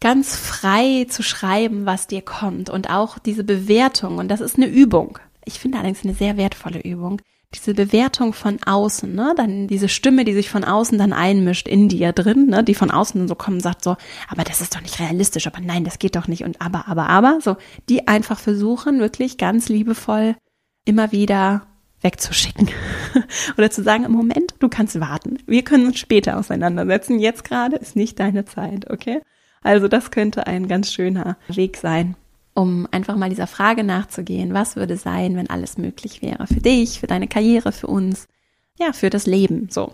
ganz 0.00 0.36
frei 0.36 1.06
zu 1.08 1.22
schreiben, 1.22 1.86
was 1.86 2.06
dir 2.06 2.22
kommt 2.22 2.70
und 2.70 2.90
auch 2.90 3.18
diese 3.18 3.44
Bewertung, 3.44 4.18
und 4.18 4.28
das 4.28 4.40
ist 4.40 4.56
eine 4.56 4.66
Übung. 4.66 5.18
Ich 5.44 5.58
finde 5.58 5.78
allerdings 5.78 6.04
eine 6.04 6.14
sehr 6.14 6.36
wertvolle 6.36 6.80
Übung, 6.80 7.20
diese 7.54 7.74
Bewertung 7.74 8.32
von 8.32 8.58
außen, 8.64 9.14
ne, 9.14 9.34
dann 9.36 9.66
diese 9.68 9.88
Stimme, 9.88 10.24
die 10.24 10.34
sich 10.34 10.50
von 10.50 10.64
außen 10.64 10.98
dann 10.98 11.12
einmischt 11.12 11.68
in 11.68 11.88
dir 11.88 12.12
drin, 12.12 12.46
ne, 12.46 12.64
die 12.64 12.74
von 12.74 12.90
außen 12.90 13.20
dann 13.20 13.28
so 13.28 13.34
kommt 13.34 13.56
und 13.56 13.62
sagt 13.62 13.84
so, 13.84 13.96
aber 14.28 14.44
das 14.44 14.60
ist 14.60 14.74
doch 14.74 14.80
nicht 14.80 14.98
realistisch, 15.00 15.46
aber 15.46 15.60
nein, 15.60 15.84
das 15.84 15.98
geht 15.98 16.16
doch 16.16 16.28
nicht 16.28 16.44
und 16.44 16.60
aber, 16.60 16.88
aber, 16.88 17.08
aber, 17.08 17.38
so, 17.42 17.56
die 17.88 18.08
einfach 18.08 18.38
versuchen, 18.38 19.00
wirklich 19.00 19.38
ganz 19.38 19.68
liebevoll 19.68 20.36
immer 20.84 21.12
wieder 21.12 21.66
wegzuschicken 22.00 22.68
oder 23.58 23.70
zu 23.70 23.82
sagen, 23.82 24.04
im 24.04 24.12
Moment, 24.12 24.54
du 24.58 24.68
kannst 24.68 24.98
warten. 24.98 25.38
Wir 25.46 25.62
können 25.62 25.86
uns 25.86 25.98
später 25.98 26.36
auseinandersetzen. 26.36 27.20
Jetzt 27.20 27.44
gerade 27.44 27.76
ist 27.76 27.94
nicht 27.94 28.18
deine 28.18 28.44
Zeit, 28.44 28.90
okay? 28.90 29.20
Also 29.62 29.86
das 29.86 30.10
könnte 30.10 30.46
ein 30.46 30.66
ganz 30.66 30.92
schöner 30.92 31.36
Weg 31.46 31.76
sein, 31.76 32.16
um 32.54 32.86
einfach 32.90 33.16
mal 33.16 33.30
dieser 33.30 33.46
Frage 33.46 33.84
nachzugehen, 33.84 34.54
was 34.54 34.76
würde 34.76 34.96
sein, 34.96 35.36
wenn 35.36 35.50
alles 35.50 35.78
möglich 35.78 36.22
wäre 36.22 36.46
für 36.46 36.60
dich, 36.60 37.00
für 37.00 37.06
deine 37.06 37.28
Karriere, 37.28 37.72
für 37.72 37.86
uns, 37.86 38.26
ja, 38.78 38.92
für 38.92 39.10
das 39.10 39.26
Leben, 39.26 39.68
so. 39.70 39.92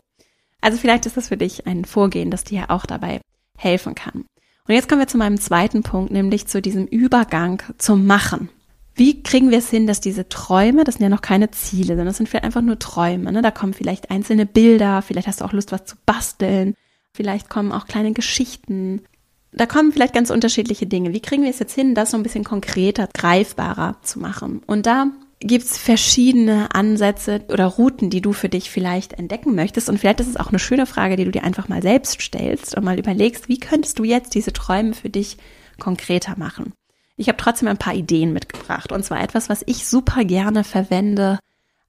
Also 0.61 0.79
vielleicht 0.79 1.07
ist 1.07 1.17
das 1.17 1.29
für 1.29 1.37
dich 1.37 1.67
ein 1.67 1.85
Vorgehen, 1.85 2.31
das 2.31 2.45
dir 2.45 2.71
auch 2.71 2.85
dabei 2.85 3.21
helfen 3.57 3.95
kann. 3.95 4.25
Und 4.67 4.75
jetzt 4.75 4.88
kommen 4.88 5.00
wir 5.00 5.09
zu 5.09 5.19
meinem 5.19 5.41
zweiten 5.41 5.83
Punkt, 5.83 6.12
nämlich 6.12 6.47
zu 6.47 6.61
diesem 6.61 6.87
Übergang 6.87 7.62
zum 7.79 8.07
Machen. 8.07 8.50
Wie 8.95 9.23
kriegen 9.23 9.50
wir 9.50 9.59
es 9.59 9.71
hin, 9.71 9.87
dass 9.87 10.00
diese 10.00 10.29
Träume, 10.29 10.83
das 10.83 10.97
sind 10.97 11.05
ja 11.05 11.09
noch 11.09 11.23
keine 11.23 11.53
Ziele, 11.53 11.88
sondern 11.88 12.07
das 12.09 12.17
sind 12.17 12.29
vielleicht 12.29 12.45
einfach 12.45 12.62
nur 12.62 12.81
Träume, 12.81 13.31
ne? 13.31 13.43
Da 13.43 13.53
kommen 13.53 13.73
vielleicht 13.73 14.11
einzelne 14.11 14.45
Bilder, 14.45 15.03
vielleicht 15.03 15.29
hast 15.29 15.41
du 15.41 15.45
auch 15.45 15.53
Lust, 15.53 15.71
was 15.71 15.85
zu 15.85 15.95
basteln, 16.05 16.75
vielleicht 17.15 17.49
kommen 17.49 17.71
auch 17.71 17.87
kleine 17.87 18.12
Geschichten, 18.12 19.03
da 19.52 19.67
kommen 19.67 19.93
vielleicht 19.93 20.14
ganz 20.14 20.31
unterschiedliche 20.31 20.87
Dinge. 20.87 21.12
Wie 21.12 21.21
kriegen 21.21 21.43
wir 21.43 21.50
es 21.50 21.59
jetzt 21.59 21.75
hin, 21.75 21.95
das 21.95 22.11
so 22.11 22.17
ein 22.17 22.23
bisschen 22.23 22.45
konkreter, 22.45 23.09
greifbarer 23.12 23.97
zu 24.02 24.19
machen? 24.19 24.62
Und 24.67 24.87
da 24.87 25.07
gibt's 25.40 25.78
verschiedene 25.78 26.75
Ansätze 26.75 27.43
oder 27.49 27.67
Routen, 27.67 28.11
die 28.11 28.21
du 28.21 28.33
für 28.33 28.49
dich 28.49 28.71
vielleicht 28.71 29.14
entdecken 29.14 29.55
möchtest. 29.55 29.88
Und 29.88 29.99
vielleicht 29.99 30.21
ist 30.21 30.28
es 30.28 30.37
auch 30.37 30.49
eine 30.49 30.59
schöne 30.59 30.87
Frage, 30.87 31.17
die 31.17 31.25
du 31.25 31.31
dir 31.31 31.45
einfach 31.45 31.69
mal 31.69 31.83
selbst 31.83 32.21
stellst 32.21 32.76
und 32.76 32.85
mal 32.85 32.99
überlegst, 32.99 33.49
wie 33.49 33.59
könntest 33.59 33.99
du 33.99 34.05
jetzt 34.05 34.35
diese 34.35 34.52
Träume 34.52 34.95
für 34.95 35.11
dich 35.11 35.38
konkreter 35.78 36.37
machen? 36.37 36.73
Ich 37.17 37.28
habe 37.28 37.38
trotzdem 37.38 37.69
ein 37.69 37.78
paar 37.78 37.95
Ideen 37.95 38.33
mitgebracht. 38.33 38.93
Und 38.93 39.05
zwar 39.05 39.23
etwas, 39.23 39.49
was 39.49 39.62
ich 39.67 39.87
super 39.87 40.25
gerne 40.25 40.64
verwende, 40.64 41.38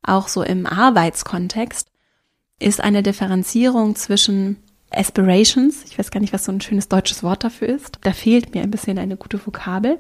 auch 0.02 0.28
so 0.28 0.44
im 0.44 0.66
Arbeitskontext, 0.66 1.88
ist 2.60 2.82
eine 2.82 3.04
Differenzierung 3.04 3.96
zwischen 3.96 4.58
Aspirations. 4.92 5.84
Ich 5.86 5.98
weiß 5.98 6.12
gar 6.12 6.20
nicht, 6.20 6.34
was 6.34 6.46
so 6.46 6.52
ein 6.52 6.62
schönes 6.62 6.88
deutsches 6.88 7.24
Wort 7.24 7.44
dafür 7.44 7.70
ist. 7.70 8.00
Da 8.02 8.12
fehlt 8.12 8.54
mir 8.54 8.64
ein 8.64 8.72
bisschen 8.72 8.98
eine 8.98 9.18
gute 9.18 9.46
Vokabel. 9.46 10.00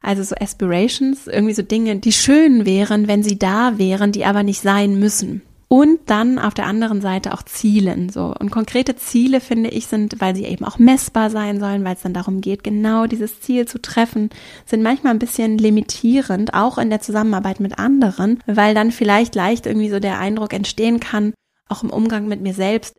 Also 0.00 0.22
so 0.22 0.36
Aspirations, 0.36 1.26
irgendwie 1.26 1.54
so 1.54 1.62
Dinge, 1.62 1.96
die 1.96 2.12
schön 2.12 2.64
wären, 2.64 3.08
wenn 3.08 3.22
sie 3.22 3.38
da 3.38 3.78
wären, 3.78 4.12
die 4.12 4.24
aber 4.24 4.42
nicht 4.42 4.60
sein 4.60 4.98
müssen. 4.98 5.42
Und 5.70 5.98
dann 6.06 6.38
auf 6.38 6.54
der 6.54 6.64
anderen 6.64 7.02
Seite 7.02 7.34
auch 7.34 7.42
Zielen, 7.42 8.08
so. 8.08 8.34
Und 8.38 8.50
konkrete 8.50 8.96
Ziele, 8.96 9.40
finde 9.40 9.68
ich, 9.68 9.86
sind, 9.86 10.18
weil 10.18 10.34
sie 10.34 10.46
eben 10.46 10.64
auch 10.64 10.78
messbar 10.78 11.28
sein 11.28 11.60
sollen, 11.60 11.84
weil 11.84 11.94
es 11.94 12.00
dann 12.00 12.14
darum 12.14 12.40
geht, 12.40 12.64
genau 12.64 13.06
dieses 13.06 13.42
Ziel 13.42 13.68
zu 13.68 13.78
treffen, 13.78 14.30
sind 14.64 14.82
manchmal 14.82 15.12
ein 15.12 15.18
bisschen 15.18 15.58
limitierend, 15.58 16.54
auch 16.54 16.78
in 16.78 16.88
der 16.88 17.02
Zusammenarbeit 17.02 17.60
mit 17.60 17.78
anderen, 17.78 18.42
weil 18.46 18.74
dann 18.74 18.92
vielleicht 18.92 19.34
leicht 19.34 19.66
irgendwie 19.66 19.90
so 19.90 20.00
der 20.00 20.18
Eindruck 20.18 20.54
entstehen 20.54 21.00
kann, 21.00 21.34
auch 21.68 21.82
im 21.82 21.90
Umgang 21.90 22.28
mit 22.28 22.40
mir 22.40 22.54
selbst, 22.54 22.96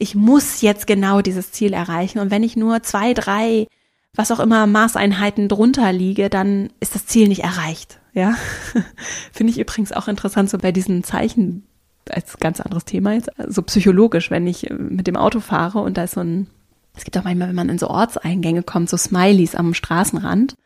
ich 0.00 0.14
muss 0.14 0.62
jetzt 0.62 0.86
genau 0.86 1.20
dieses 1.20 1.52
Ziel 1.52 1.74
erreichen. 1.74 2.18
Und 2.18 2.30
wenn 2.30 2.42
ich 2.42 2.56
nur 2.56 2.82
zwei, 2.82 3.12
drei, 3.12 3.68
was 4.14 4.32
auch 4.32 4.40
immer 4.40 4.66
Maßeinheiten 4.66 5.48
drunter 5.48 5.92
liege, 5.92 6.30
dann 6.30 6.70
ist 6.80 6.94
das 6.94 7.06
Ziel 7.06 7.28
nicht 7.28 7.44
erreicht. 7.44 8.00
Ja, 8.14 8.34
finde 9.32 9.52
ich 9.52 9.60
übrigens 9.60 9.92
auch 9.92 10.08
interessant 10.08 10.50
so 10.50 10.58
bei 10.58 10.72
diesen 10.72 11.04
Zeichen 11.04 11.64
als 12.08 12.38
ganz 12.38 12.60
anderes 12.60 12.86
Thema 12.86 13.12
jetzt, 13.12 13.30
so 13.46 13.62
psychologisch, 13.62 14.30
wenn 14.30 14.46
ich 14.46 14.68
mit 14.70 15.06
dem 15.06 15.16
Auto 15.16 15.38
fahre 15.38 15.80
und 15.80 15.96
da 15.96 16.04
ist 16.04 16.14
so 16.14 16.20
ein, 16.20 16.48
es 16.96 17.04
gibt 17.04 17.16
auch 17.16 17.22
manchmal, 17.22 17.48
wenn 17.48 17.54
man 17.54 17.68
in 17.68 17.78
so 17.78 17.88
Ortseingänge 17.88 18.64
kommt, 18.64 18.90
so 18.90 18.96
Smileys 18.96 19.54
am 19.54 19.74
Straßenrand 19.74 20.56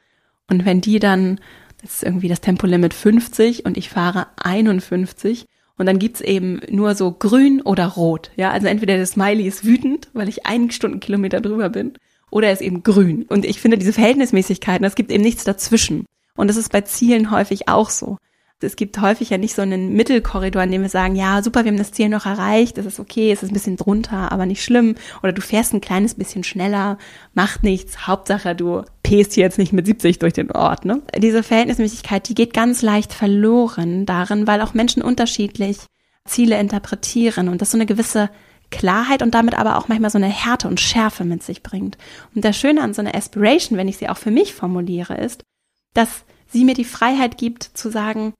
und 0.49 0.64
wenn 0.64 0.81
die 0.81 1.01
dann, 1.01 1.38
das 1.83 1.97
ist 1.97 2.03
irgendwie 2.03 2.29
das 2.29 2.40
Tempolimit 2.40 2.94
50 2.94 3.66
und 3.66 3.77
ich 3.77 3.90
fahre 3.90 4.29
51 4.42 5.47
und 5.77 5.87
dann 5.87 5.99
gibt's 5.99 6.21
eben 6.21 6.61
nur 6.71 6.95
so 6.95 7.13
grün 7.13 7.61
oder 7.63 7.87
rot. 7.87 8.31
Ja, 8.37 8.51
also 8.51 8.67
entweder 8.67 8.97
der 8.97 9.07
Smiley 9.07 9.47
ist 9.47 9.65
wütend, 9.65 10.09
weil 10.13 10.29
ich 10.29 10.47
einen 10.47 10.71
Stundenkilometer 10.71 11.41
drüber 11.41 11.69
bin, 11.69 11.95
oder 12.31 12.49
er 12.49 12.53
ist 12.53 12.63
eben 12.63 12.83
grün. 12.83 13.25
Und 13.29 13.45
ich 13.45 13.61
finde 13.61 13.79
diese 13.79 13.93
Verhältnismäßigkeiten, 13.93 14.85
es 14.85 14.95
gibt 14.95 15.11
eben 15.11 15.23
nichts 15.23 15.45
dazwischen. 15.45 16.07
Und 16.37 16.49
das 16.49 16.57
ist 16.57 16.73
bei 16.73 16.81
Zielen 16.81 17.31
häufig 17.31 17.69
auch 17.69 17.91
so 17.91 18.19
es 18.64 18.77
gibt 18.77 19.00
häufig 19.00 19.31
ja 19.31 19.38
nicht 19.38 19.55
so 19.55 19.62
einen 19.62 19.92
Mittelkorridor, 19.92 20.62
in 20.62 20.72
dem 20.72 20.83
wir 20.83 20.88
sagen, 20.88 21.14
ja, 21.14 21.42
super, 21.42 21.64
wir 21.64 21.70
haben 21.70 21.79
das 21.79 21.92
Ziel 21.92 22.09
noch 22.09 22.27
erreicht, 22.27 22.79
das 22.79 22.87
ist 22.87 22.98
okay, 22.98 23.31
es 23.31 23.42
ist 23.42 23.50
ein 23.50 23.55
bisschen 23.55 23.77
drunter, 23.77 24.33
aber 24.33 24.46
nicht 24.46 24.64
schlimm. 24.64 24.96
Oder 25.22 25.33
du 25.33 25.42
fährst 25.42 25.74
ein 25.74 25.81
kleines 25.81 26.14
bisschen 26.14 26.44
schneller, 26.44 26.98
macht 27.35 27.62
nichts, 27.62 28.07
Hauptsache 28.07 28.55
du 28.55 28.83
pest 29.03 29.37
jetzt 29.37 29.59
nicht 29.59 29.72
mit 29.72 29.87
70 29.87 30.18
durch 30.18 30.33
den 30.33 30.50
Ort. 30.50 30.85
Ne? 30.85 31.03
Diese 31.16 31.42
Verhältnismäßigkeit, 31.42 32.29
die 32.29 32.35
geht 32.35 32.55
ganz 32.55 32.83
leicht 32.83 33.12
verloren 33.12 34.07
darin, 34.07 34.46
weil 34.46 34.61
auch 34.61 34.74
Menschen 34.74 35.03
unterschiedlich 35.03 35.79
Ziele 36.27 36.59
interpretieren 36.59 37.48
und 37.48 37.61
das 37.61 37.70
so 37.70 37.77
eine 37.77 37.87
gewisse 37.87 38.31
Klarheit 38.70 39.22
und 39.22 39.35
damit 39.35 39.55
aber 39.55 39.77
auch 39.77 39.88
manchmal 39.88 40.11
so 40.11 40.18
eine 40.18 40.27
Härte 40.27 40.68
und 40.68 40.81
Schärfe 40.81 41.24
mit 41.24 41.42
sich 41.42 41.62
bringt. 41.62 41.96
Und 42.35 42.44
das 42.44 42.57
Schöne 42.57 42.83
an 42.83 42.94
so 42.94 43.03
einer 43.03 43.14
Aspiration, 43.14 43.79
wenn 43.79 43.88
ich 43.88 43.98
sie 43.98 44.09
auch 44.09 44.16
für 44.16 44.31
mich 44.31 44.55
formuliere, 44.55 45.16
ist, 45.16 45.44
dass 45.92 46.24
sie 46.46 46.64
mir 46.64 46.74
die 46.74 46.85
Freiheit 46.85 47.38
gibt 47.38 47.62
zu 47.62 47.90
sagen, 47.90 48.33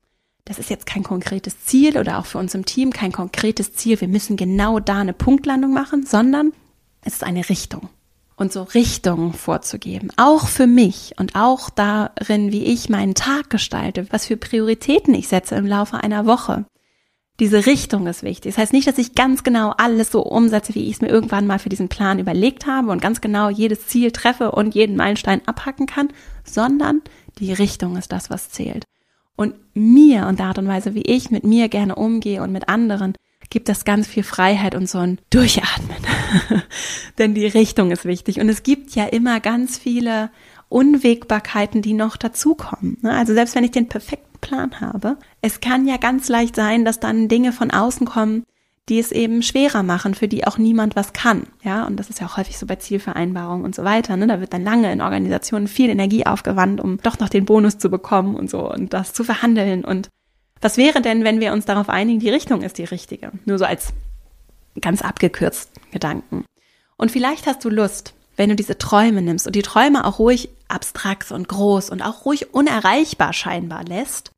das 0.45 0.59
ist 0.59 0.71
jetzt 0.71 0.87
kein 0.87 1.03
konkretes 1.03 1.65
Ziel 1.65 1.99
oder 1.99 2.19
auch 2.19 2.27
für 2.27 2.39
uns 2.39 2.55
im 2.55 2.67
Team 2.67 2.93
kein 2.93 3.13
konkretes 3.13 3.75
Ziel, 3.75 4.01
wir 4.01 4.09
müssen 4.09 4.37
genau 4.37 4.79
da 4.79 4.99
eine 4.99 5.15
Punktlandung 5.15 5.73
machen, 5.73 6.05
sondern 6.05 6.53
es 7.03 7.15
ist 7.15 7.25
eine 7.25 7.49
Richtung. 7.49 7.89
Und 8.37 8.53
so 8.53 8.65
Richtungen 8.65 9.33
vorzugeben, 9.33 10.11
auch 10.17 10.49
für 10.49 10.67
mich 10.67 11.15
und 11.19 11.37
auch 11.37 11.71
darin, 11.71 12.51
wie 12.51 12.65
ich 12.65 12.89
meinen 12.89 13.15
Tag 13.15 13.49
gestalte, 13.49 14.09
was 14.11 14.27
für 14.27 14.37
Prioritäten 14.37 15.15
ich 15.15 15.29
setze 15.29 15.55
im 15.55 15.67
Laufe 15.67 15.99
einer 15.99 16.27
Woche. 16.27 16.65
Diese 17.39 17.67
Richtung 17.67 18.09
ist 18.09 18.25
wichtig. 18.25 18.55
Das 18.55 18.59
heißt 18.59 18.73
nicht, 18.73 18.89
dass 18.89 18.99
ich 18.99 19.15
ganz 19.15 19.45
genau 19.45 19.71
alles 19.71 20.11
so 20.11 20.23
umsetze, 20.23 20.75
wie 20.75 20.87
ich 20.89 20.95
es 20.95 21.01
mir 21.01 21.09
irgendwann 21.09 21.47
mal 21.47 21.61
für 21.61 21.69
diesen 21.69 21.89
Plan 21.89 22.19
überlegt 22.19 22.67
habe 22.67 22.91
und 22.91 23.01
ganz 23.01 23.21
genau 23.21 23.51
jedes 23.51 23.87
Ziel 23.87 24.11
treffe 24.11 24.51
und 24.51 24.75
jeden 24.75 24.97
Meilenstein 24.97 25.47
abhacken 25.47 25.87
kann, 25.87 26.09
sondern 26.45 27.03
die 27.39 27.53
Richtung 27.53 27.97
ist 27.97 28.11
das, 28.11 28.31
was 28.31 28.51
zählt. 28.51 28.85
Und 29.37 29.55
mir 29.75 30.27
und 30.27 30.39
der 30.39 30.47
Art 30.47 30.59
und 30.59 30.69
Weise, 30.69 30.95
wie 30.95 31.03
ich 31.03 31.31
mit 31.31 31.45
mir 31.45 31.69
gerne 31.69 31.97
umgehe 31.97 32.43
und 32.43 32.53
mit 32.53 32.69
anderen, 32.69 33.15
gibt 33.51 33.69
das 33.69 33.85
ganz 33.85 34.07
viel 34.07 34.23
Freiheit 34.23 34.75
und 34.75 34.89
so 34.89 34.99
ein 34.99 35.19
Durchatmen. 35.31 35.97
Denn 37.19 37.35
die 37.35 37.47
Richtung 37.47 37.91
ist 37.91 38.05
wichtig. 38.05 38.41
Und 38.41 38.49
es 38.49 38.63
gibt 38.63 38.95
ja 38.95 39.05
immer 39.05 39.41
ganz 39.41 39.79
viele 39.79 40.31
Unwägbarkeiten, 40.69 41.83
die 41.83 41.93
noch 41.93 42.17
dazukommen. 42.17 42.99
Ne? 43.03 43.13
Also 43.13 43.33
selbst 43.35 43.55
wenn 43.55 43.65
ich 43.65 43.71
den 43.71 43.89
perfekten 43.89 44.39
Plan 44.41 44.81
habe, 44.81 45.19
es 45.41 45.61
kann 45.61 45.87
ja 45.87 45.97
ganz 45.99 46.29
leicht 46.29 46.57
sein, 46.57 46.85
dass 46.85 47.01
dann 47.01 47.29
Dinge 47.29 47.53
von 47.53 47.71
außen 47.71 48.07
kommen, 48.07 48.45
die 48.89 48.99
es 48.99 49.13
eben 49.13 49.43
schwerer 49.43 49.83
machen, 49.83 50.15
für 50.15 50.29
die 50.29 50.47
auch 50.47 50.59
niemand 50.59 50.95
was 50.95 51.13
kann. 51.13 51.47
Ja, 51.63 51.87
und 51.87 51.97
das 51.97 52.11
ist 52.11 52.21
ja 52.21 52.27
auch 52.27 52.37
häufig 52.37 52.59
so 52.59 52.67
bei 52.67 52.77
Zielvereinbarungen 52.77 53.65
und 53.65 53.75
so 53.75 53.83
weiter. 53.83 54.17
Ne? 54.17 54.27
Da 54.27 54.41
wird 54.41 54.53
dann 54.53 54.63
lange 54.63 54.93
in 54.93 55.01
Organisationen 55.01 55.69
viel 55.69 55.89
Energie 55.89 56.27
aufgewandt, 56.27 56.81
um 56.81 56.99
doch 56.99 57.19
noch 57.19 57.31
den 57.31 57.47
Bonus 57.47 57.79
zu 57.79 57.89
bekommen 57.89 58.35
und 58.35 58.51
so 58.51 58.71
und 58.71 58.93
das 58.93 59.15
zu 59.15 59.25
verhandeln. 59.25 59.85
Und 59.85 60.11
was 60.61 60.77
wäre 60.77 61.01
denn, 61.01 61.25
wenn 61.25 61.41
wir 61.41 61.53
uns 61.53 61.65
darauf 61.65 61.89
einigen, 61.89 62.21
die 62.21 62.31
Richtung 62.31 62.63
ist 62.63 62.77
die 62.77 62.85
richtige? 62.85 63.33
Nur 63.47 63.59
so 63.59 63.65
als 63.65 63.95
ganz 64.81 65.01
abgekürzt 65.01 65.71
Gedanken. 65.91 66.45
Und 66.97 67.11
vielleicht 67.11 67.47
hast 67.47 67.65
du 67.65 67.71
Lust, 67.71 68.15
wenn 68.37 68.51
du 68.51 68.57
diese 68.57 68.77
Träume 68.77 69.23
nimmst 69.23 69.47
und 69.47 69.57
die 69.57 69.63
Träume 69.63 70.05
auch 70.05 70.19
ruhig 70.19 70.51
abstrakt 70.69 71.31
und 71.33 71.49
groß 71.49 71.91
und 71.91 72.03
auch 72.03 72.25
ruhig 72.25 72.53
unerreichbar 72.53 73.33
scheinbar 73.33 73.85
lässt, 73.85 74.34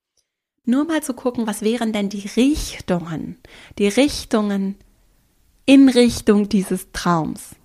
nur 0.66 0.85
mal 0.85 1.02
zu 1.02 1.14
gucken, 1.14 1.46
was 1.46 1.62
wären 1.62 1.92
denn 1.92 2.09
die 2.09 2.29
Richtungen, 2.37 3.38
die 3.79 3.88
Richtungen 3.88 4.76
in 5.64 5.88
Richtung 5.88 6.48
dieses 6.48 6.92
Traums. 6.92 7.57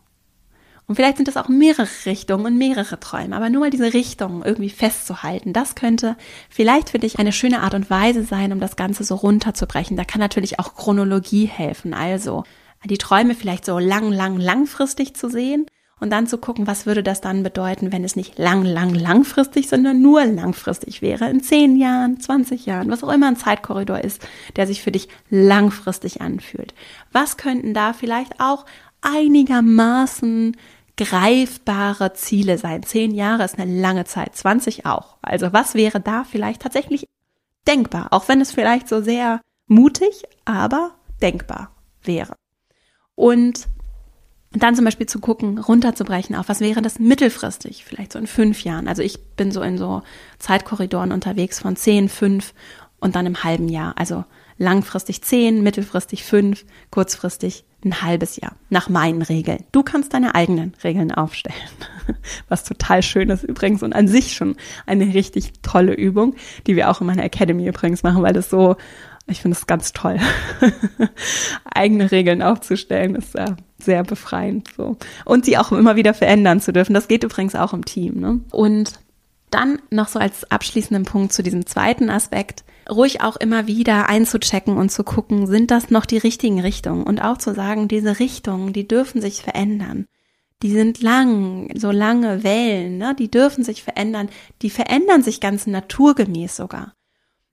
Und 0.88 0.96
vielleicht 0.96 1.18
sind 1.18 1.28
das 1.28 1.38
auch 1.38 1.48
mehrere 1.48 1.88
Richtungen 2.06 2.46
und 2.46 2.58
mehrere 2.58 3.00
Träume, 3.00 3.36
aber 3.36 3.50
nur 3.50 3.62
mal 3.62 3.70
diese 3.70 3.94
Richtungen 3.94 4.44
irgendwie 4.44 4.70
festzuhalten, 4.70 5.54
das 5.54 5.76
könnte 5.76 6.18
vielleicht 6.50 6.90
für 6.90 7.00
dich 7.00 7.18
eine 7.18 7.32
schöne 7.32 7.62
Art 7.62 7.74
und 7.74 7.90
Weise 7.90 8.24
sein, 8.24 8.52
um 8.52 8.60
das 8.60 8.76
Ganze 8.76 9.04
so 9.04 9.16
runterzubrechen. 9.16 9.96
Da 9.96 10.04
kann 10.04 10.20
natürlich 10.20 10.60
auch 10.60 10.76
Chronologie 10.76 11.46
helfen, 11.46 11.94
also 11.94 12.44
die 12.84 12.98
Träume 12.98 13.36
vielleicht 13.36 13.66
so 13.66 13.80
lang, 13.80 14.12
lang, 14.12 14.38
langfristig 14.38 15.16
zu 15.16 15.30
sehen 15.30 15.66
und 16.02 16.10
dann 16.10 16.28
zu 16.28 16.40
gucken, 16.40 16.68
was 16.68 16.88
würde 16.88 17.04
das 17.04 17.22
dann 17.22 17.44
bedeuten, 17.44 17.92
wenn 17.92 18.04
es 18.04 18.16
nicht 18.16 18.38
lang, 18.38 18.64
lang, 18.66 18.94
langfristig, 18.94 19.70
sondern 19.70 20.02
nur 20.02 20.26
langfristig 20.26 21.02
wäre, 21.02 21.30
in 21.30 21.42
10 21.42 21.78
Jahren, 21.78 22.20
20 22.20 22.66
Jahren, 22.66 22.90
was 22.90 23.04
auch 23.04 23.14
immer 23.14 23.28
ein 23.28 23.38
Zeitkorridor 23.38 24.00
ist, 24.00 24.28
der 24.56 24.66
sich 24.66 24.82
für 24.82 24.92
dich 24.92 25.08
langfristig 25.30 26.20
anfühlt. 26.20 26.74
Was 27.12 27.38
könnten 27.38 27.76
da 27.76 27.94
vielleicht 27.94 28.40
auch 28.40 28.66
einigermaßen 29.02 30.58
greifbare 30.98 32.14
Ziele 32.14 32.58
sein? 32.58 32.82
10 32.82 33.12
Jahre 33.12 33.46
ist 33.46 33.60
eine 33.60 33.80
lange 33.80 34.06
Zeit, 34.06 34.36
20 34.36 34.88
auch. 34.88 35.18
Also 35.22 35.54
was 35.54 35.76
wäre 35.76 36.02
da 36.02 36.24
vielleicht 36.24 36.64
tatsächlich 36.64 37.08
denkbar, 37.68 38.08
auch 38.10 38.28
wenn 38.28 38.42
es 38.42 38.52
vielleicht 38.52 38.90
so 38.90 39.02
sehr 39.02 39.40
mutig, 39.68 40.24
aber 40.46 40.96
denkbar 41.22 41.70
wäre. 42.04 42.36
Und 43.14 43.68
und 44.54 44.64
dann 44.64 44.76
zum 44.76 44.84
Beispiel 44.84 45.08
zu 45.08 45.20
gucken, 45.20 45.58
runterzubrechen 45.60 46.36
auf, 46.36 46.50
was 46.50 46.60
wäre 46.60 46.82
das 46.82 47.00
mittelfristig, 47.00 47.86
vielleicht 47.86 48.12
so 48.12 48.20
in 48.20 48.28
fünf 48.28 48.64
Jahren. 48.64 48.88
Also 48.88 49.02
ich 49.02 49.24
bin 49.36 49.52
so 49.52 49.62
in 49.62 49.78
so 49.78 50.02
Zeitkorridoren 50.40 51.14
unterwegs 51.14 51.60
von 51.60 51.76
zehn, 51.78 52.10
fünf 52.10 52.54
und 53.00 53.16
dann 53.16 53.26
im 53.26 53.44
halben 53.44 53.70
Jahr. 53.70 53.94
Also 53.98 54.26
langfristig 54.58 55.22
zehn, 55.22 55.64
mittelfristig 55.64 56.26
fünf, 56.26 56.66
kurzfristig 56.92 57.64
ein 57.84 58.02
halbes 58.02 58.36
Jahr. 58.36 58.56
Nach 58.70 58.90
meinen 58.90 59.22
Regeln. 59.22 59.64
Du 59.72 59.84
kannst 59.84 60.14
deine 60.14 60.36
eigenen 60.36 60.74
Regeln 60.84 61.12
aufstellen. 61.12 61.56
Was 62.50 62.66
total 62.66 63.02
schön 63.02 63.30
ist 63.30 63.44
übrigens 63.44 63.84
und 63.84 63.94
an 63.94 64.08
sich 64.08 64.34
schon 64.34 64.58
eine 64.86 65.14
richtig 65.14 65.54
tolle 65.62 65.94
Übung, 65.94 66.36
die 66.68 66.76
wir 66.76 66.92
auch 66.92 67.00
in 67.02 67.08
meiner 67.08 67.24
Academy 67.24 67.68
übrigens 67.68 68.04
machen, 68.04 68.22
weil 68.22 68.34
das 68.34 68.50
so 68.50 68.76
ich 69.28 69.42
finde 69.42 69.58
es 69.58 69.68
ganz 69.68 69.94
toll. 69.94 70.20
Eigene 71.64 72.12
Regeln 72.12 72.42
aufzustellen 72.42 73.16
ist 73.16 73.34
ja 73.36 73.56
sehr 73.86 74.04
befreiend 74.04 74.70
so. 74.78 74.98
Und 75.26 75.46
sie 75.46 75.58
auch 75.58 75.72
immer 75.72 75.96
wieder 75.96 76.14
verändern 76.14 76.62
zu 76.62 76.74
dürfen. 76.74 76.94
Das 76.94 77.08
geht 77.08 77.24
übrigens 77.24 77.56
auch 77.56 77.74
im 77.74 77.86
Team. 77.86 78.20
Ne? 78.20 78.40
Und 78.52 79.00
dann 79.52 79.80
noch 79.90 80.08
so 80.08 80.20
als 80.20 80.50
abschließenden 80.50 81.06
Punkt 81.06 81.34
zu 81.34 81.44
diesem 81.44 81.66
zweiten 81.66 82.10
Aspekt, 82.10 82.64
ruhig 82.90 83.22
auch 83.22 83.36
immer 83.36 83.68
wieder 83.68 84.10
einzuchecken 84.10 84.78
und 84.78 84.92
zu 84.92 85.04
gucken, 85.04 85.46
sind 85.48 85.72
das 85.72 85.90
noch 85.90 86.06
die 86.06 86.18
richtigen 86.18 86.60
Richtungen? 86.60 87.04
Und 87.04 87.22
auch 87.22 87.38
zu 87.38 87.54
sagen, 87.54 87.88
diese 87.88 88.20
Richtungen, 88.20 88.74
die 88.74 88.88
dürfen 88.88 89.22
sich 89.22 89.42
verändern. 89.42 90.08
Die 90.64 90.72
sind 90.72 91.02
lang, 91.02 91.70
so 91.76 91.92
lange 91.92 92.44
Wellen, 92.44 92.98
ne? 92.98 93.16
die 93.18 93.30
dürfen 93.30 93.64
sich 93.64 93.84
verändern. 93.84 94.30
Die 94.62 94.70
verändern 94.70 95.24
sich 95.24 95.42
ganz 95.42 95.68
naturgemäß 95.68 96.56
sogar. 96.56 96.94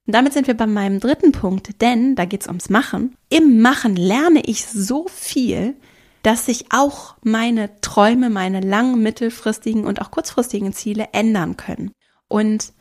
Und 0.07 0.15
damit 0.15 0.33
sind 0.33 0.47
wir 0.47 0.55
bei 0.55 0.67
meinem 0.67 1.01
dritten 1.01 1.33
Punkt, 1.33 1.83
denn 1.83 2.17
da 2.17 2.25
geht's 2.25 2.47
ums 2.47 2.71
Machen. 2.71 3.15
Im 3.29 3.61
Machen 3.61 3.97
lerne 3.97 4.41
ich 4.45 4.67
so 4.67 5.07
viel, 5.09 5.75
dass 6.23 6.47
sich 6.47 6.67
auch 6.71 7.17
meine 7.23 7.81
Träume, 7.81 8.31
meine 8.31 8.61
langen, 8.61 9.03
mittelfristigen 9.03 9.85
und 9.85 10.01
auch 10.01 10.11
kurzfristigen 10.11 10.73
Ziele 10.73 11.09
ändern 11.13 11.57
können. 11.57 11.93
Und 12.29 12.73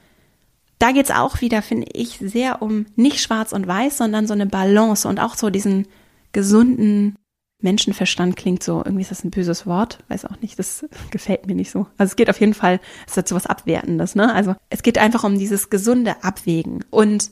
da 0.79 0.91
geht's 0.91 1.11
auch 1.11 1.41
wieder, 1.41 1.61
finde 1.61 1.87
ich, 1.93 2.19
sehr 2.19 2.61
um 2.61 2.85
nicht 2.95 3.21
schwarz 3.21 3.51
und 3.51 3.67
weiß, 3.67 3.97
sondern 3.97 4.27
so 4.27 4.33
eine 4.33 4.45
Balance 4.45 5.07
und 5.07 5.19
auch 5.19 5.35
so 5.35 5.49
diesen 5.49 5.87
gesunden 6.33 7.15
Menschenverstand 7.59 8.35
klingt 8.35 8.61
so, 8.61 8.83
irgendwie 8.85 9.01
ist 9.01 9.09
das 9.09 9.23
ein 9.23 9.31
böses 9.31 9.65
Wort, 9.65 9.97
weiß 10.09 10.25
auch 10.25 10.39
nicht, 10.41 10.59
das 10.59 10.85
gefällt 11.11 11.47
mir 11.47 11.55
nicht 11.55 11.71
so. 11.71 11.87
Also 11.97 12.11
es 12.11 12.15
geht 12.15 12.29
auf 12.29 12.39
jeden 12.39 12.53
Fall, 12.53 12.79
es 13.07 13.17
hat 13.17 13.27
so 13.27 13.35
was 13.35 13.47
Abwertendes, 13.47 14.13
ne? 14.13 14.33
Also 14.33 14.55
es 14.69 14.83
geht 14.83 14.99
einfach 14.99 15.23
um 15.23 15.39
dieses 15.39 15.69
gesunde 15.69 16.23
Abwägen 16.23 16.85
und 16.91 17.31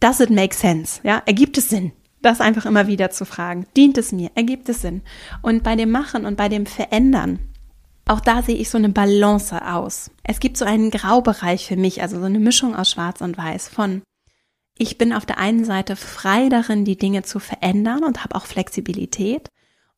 does 0.00 0.20
it 0.20 0.30
make 0.30 0.54
sense? 0.54 1.00
Ja, 1.02 1.22
ergibt 1.24 1.56
es 1.56 1.70
Sinn? 1.70 1.92
Das 2.22 2.40
einfach 2.40 2.66
immer 2.66 2.86
wieder 2.86 3.10
zu 3.10 3.24
fragen. 3.24 3.66
Dient 3.76 3.98
es 3.98 4.12
mir? 4.12 4.30
Ergibt 4.34 4.68
es 4.68 4.80
Sinn? 4.80 5.02
Und 5.42 5.62
bei 5.62 5.76
dem 5.76 5.90
Machen 5.90 6.24
und 6.24 6.36
bei 6.36 6.48
dem 6.48 6.66
Verändern, 6.66 7.40
auch 8.06 8.20
da 8.20 8.42
sehe 8.42 8.56
ich 8.56 8.70
so 8.70 8.78
eine 8.78 8.88
Balance 8.88 9.60
aus. 9.66 10.10
Es 10.22 10.40
gibt 10.40 10.56
so 10.56 10.64
einen 10.64 10.90
Graubereich 10.90 11.66
für 11.66 11.76
mich, 11.76 12.00
also 12.02 12.18
so 12.18 12.26
eine 12.26 12.40
Mischung 12.40 12.74
aus 12.74 12.90
Schwarz 12.90 13.20
und 13.20 13.36
Weiß 13.36 13.68
von 13.68 14.02
ich 14.78 14.98
bin 14.98 15.12
auf 15.12 15.26
der 15.26 15.38
einen 15.38 15.64
Seite 15.64 15.96
frei 15.96 16.48
darin, 16.48 16.84
die 16.84 16.96
Dinge 16.96 17.22
zu 17.22 17.38
verändern 17.38 18.04
und 18.04 18.24
habe 18.24 18.34
auch 18.34 18.46
Flexibilität. 18.46 19.48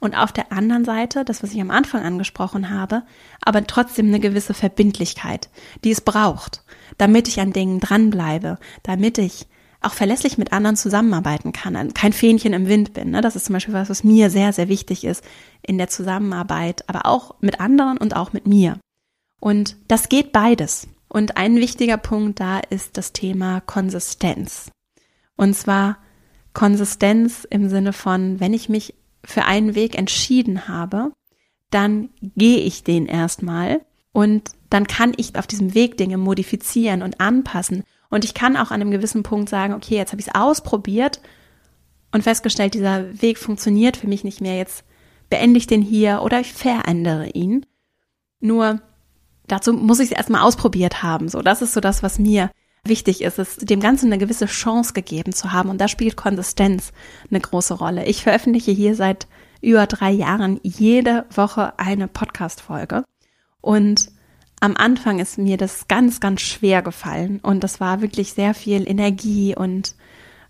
Und 0.01 0.15
auf 0.15 0.33
der 0.33 0.53
anderen 0.53 0.85
Seite, 0.85 1.25
das, 1.25 1.43
was 1.43 1.53
ich 1.53 1.61
am 1.61 1.71
Anfang 1.71 2.03
angesprochen 2.03 2.69
habe, 2.69 3.05
aber 3.41 3.67
trotzdem 3.67 4.09
eine 4.09 4.21
gewisse 4.21 4.53
Verbindlichkeit, 4.53 5.49
die 5.85 5.93
es 5.93 6.03
braucht, 6.03 6.65
damit 6.99 7.29
ich 7.29 7.41
an 7.41 7.53
Dingen 7.53 7.81
dranbleibe, 7.81 8.59
damit 8.83 9.17
ich 9.17 9.47
auch 9.85 9.95
verlässlich 9.95 10.39
mit 10.39 10.53
anderen 10.53 10.77
zusammenarbeiten 10.77 11.53
kann, 11.53 11.95
kein 11.95 12.13
Fähnchen 12.13 12.53
im 12.53 12.69
Wind 12.69 12.93
bin. 12.93 13.11
Ne? 13.11 13.21
Das 13.21 13.37
ist 13.37 13.47
zum 13.47 13.53
Beispiel 13.53 13.75
was, 13.75 13.91
was 13.91 14.05
mir 14.05 14.31
sehr, 14.31 14.53
sehr 14.53 14.69
wichtig 14.69 15.05
ist 15.05 15.25
in 15.63 15.79
der 15.79 15.89
Zusammenarbeit, 15.89 16.89
aber 16.89 17.07
auch 17.07 17.37
mit 17.41 17.61
anderen 17.61 17.99
und 17.99 18.17
auch 18.17 18.33
mit 18.33 18.47
mir. 18.47 18.79
Und 19.41 19.77
das 19.89 20.09
geht 20.09 20.33
beides. 20.33 20.89
Und 21.09 21.37
ein 21.37 21.57
wichtiger 21.57 21.97
Punkt 21.97 22.41
da 22.41 22.59
ist 22.59 22.97
das 22.97 23.13
Thema 23.13 23.61
Konsistenz. 23.61 24.71
Und 25.37 25.55
zwar 25.55 25.99
Konsistenz 26.55 27.47
im 27.49 27.69
Sinne 27.69 27.93
von, 27.93 28.41
wenn 28.41 28.55
ich 28.55 28.69
mich 28.69 28.95
für 29.25 29.45
einen 29.45 29.75
Weg 29.75 29.97
entschieden 29.97 30.69
habe, 30.69 31.13
dann 31.71 32.11
gehe 32.21 32.59
ich 32.59 32.85
den 32.85 33.07
erstmal 33.07 33.81
und 34.13 34.51
dann 34.71 34.87
kann 34.87 35.13
ich 35.17 35.37
auf 35.37 35.47
diesem 35.47 35.75
Weg 35.75 35.97
Dinge 35.97 36.19
modifizieren 36.19 37.03
und 37.03 37.21
anpassen. 37.21 37.85
Und 38.15 38.25
ich 38.25 38.33
kann 38.33 38.57
auch 38.57 38.71
an 38.71 38.81
einem 38.81 38.93
gewissen 38.93 39.25
Punkt 39.25 39.49
sagen, 39.49 39.75
okay, 39.75 39.97
jetzt 39.97 40.13
habe 40.13 40.21
ich 40.21 40.29
es 40.29 40.35
ausprobiert 40.37 41.21
und 42.13 42.23
festgestellt, 42.23 42.75
dieser 42.75 43.21
Weg 43.21 43.39
funktioniert 43.39 43.97
für 43.97 44.07
mich 44.07 44.23
nicht 44.23 44.41
mehr. 44.41 44.57
Jetzt 44.57 44.85
beende 45.31 45.59
ich 45.59 45.67
den 45.67 45.83
hier 45.83 46.23
oder 46.23 46.39
ich 46.39 46.53
verändere 46.53 47.31
ihn. 47.31 47.67
Nur 48.39 48.81
dazu 49.49 49.73
muss 49.73 49.99
ich 49.99 50.13
es 50.13 50.17
erstmal 50.17 50.43
ausprobiert 50.43 51.03
haben. 51.03 51.29
So, 51.29 51.43
das 51.43 51.61
ist 51.61 51.73
so 51.75 51.81
das, 51.81 52.05
was 52.05 52.21
mir 52.21 52.53
wichtig 52.85 53.21
ist, 53.21 53.41
es 53.41 53.57
dem 53.57 53.81
Ganzen 53.81 54.07
eine 54.07 54.19
gewisse 54.19 54.47
Chance 54.47 54.93
gegeben 54.93 55.33
zu 55.33 55.51
haben. 55.51 55.69
Und 55.69 55.81
da 55.81 55.89
spielt 55.89 56.17
Konsistenz 56.17 56.93
eine 57.29 57.41
große 57.41 57.75
Rolle. 57.75 58.05
Ich 58.05 58.23
veröffentliche 58.23 58.71
hier 58.71 58.95
seit 58.95 59.27
über 59.61 59.89
drei 59.89 60.13
Jahren 60.13 60.61
jede 60.63 61.27
Woche 61.35 61.77
eine 61.81 62.07
Podcast-Folge. 62.07 63.03
Und 63.61 64.13
am 64.61 64.77
Anfang 64.77 65.19
ist 65.19 65.39
mir 65.39 65.57
das 65.57 65.89
ganz, 65.89 66.21
ganz 66.21 66.41
schwer 66.41 66.83
gefallen. 66.83 67.41
Und 67.43 67.65
das 67.65 67.81
war 67.81 68.01
wirklich 68.01 68.33
sehr 68.33 68.55
viel 68.55 68.89
Energie 68.89 69.55
und 69.55 69.95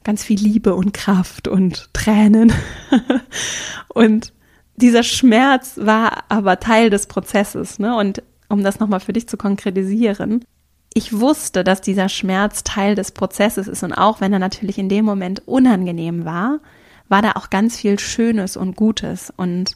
ganz 0.04 0.22
viel 0.22 0.38
Liebe 0.38 0.74
und 0.74 0.92
Kraft 0.94 1.48
und 1.48 1.92
Tränen. 1.92 2.52
und 3.88 4.32
dieser 4.76 5.02
Schmerz 5.02 5.78
war 5.80 6.24
aber 6.28 6.60
Teil 6.60 6.90
des 6.90 7.06
Prozesses, 7.06 7.78
ne? 7.78 7.96
Und 7.96 8.22
um 8.48 8.62
das 8.62 8.78
nochmal 8.78 9.00
für 9.00 9.12
dich 9.12 9.28
zu 9.28 9.36
konkretisieren, 9.36 10.44
ich 10.92 11.18
wusste, 11.18 11.64
dass 11.64 11.80
dieser 11.80 12.08
Schmerz 12.08 12.62
Teil 12.62 12.94
des 12.94 13.10
Prozesses 13.10 13.66
ist 13.66 13.82
und 13.82 13.92
auch 13.92 14.20
wenn 14.20 14.32
er 14.32 14.38
natürlich 14.38 14.78
in 14.78 14.88
dem 14.88 15.04
Moment 15.04 15.42
unangenehm 15.46 16.24
war, 16.24 16.60
war 17.08 17.20
da 17.20 17.32
auch 17.32 17.50
ganz 17.50 17.76
viel 17.76 17.98
Schönes 17.98 18.56
und 18.56 18.76
Gutes 18.76 19.32
und 19.36 19.74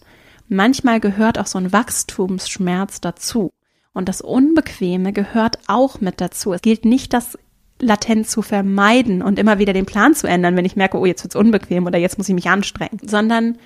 manchmal 0.49 1.01
gehört 1.01 1.39
auch 1.39 1.47
so 1.47 1.59
ein 1.59 1.73
Wachstumsschmerz 1.73 3.01
dazu 3.01 3.51
und 3.93 4.09
das 4.09 4.21
Unbequeme 4.21 5.13
gehört 5.13 5.59
auch 5.67 6.01
mit 6.01 6.21
dazu. 6.21 6.53
Es 6.53 6.63
gilt 6.63 6.85
nicht, 6.85 7.13
das 7.13 7.39
latent 7.81 8.29
zu 8.29 8.43
vermeiden 8.43 9.23
und 9.23 9.39
immer 9.39 9.59
wieder 9.59 9.73
den 9.73 9.87
Plan 9.87 10.15
zu 10.15 10.27
ändern, 10.27 10.57
wenn 10.57 10.65
ich 10.65 10.77
merke, 10.77 10.99
oh, 10.99 11.07
jetzt 11.07 11.23
wird's 11.23 11.37
unbequem 11.37 11.87
oder 11.87 11.99
jetzt 11.99 12.19
muss 12.19 12.29
ich 12.29 12.35
mich 12.35 12.49
anstrengen, 12.49 12.99
sondern 13.03 13.59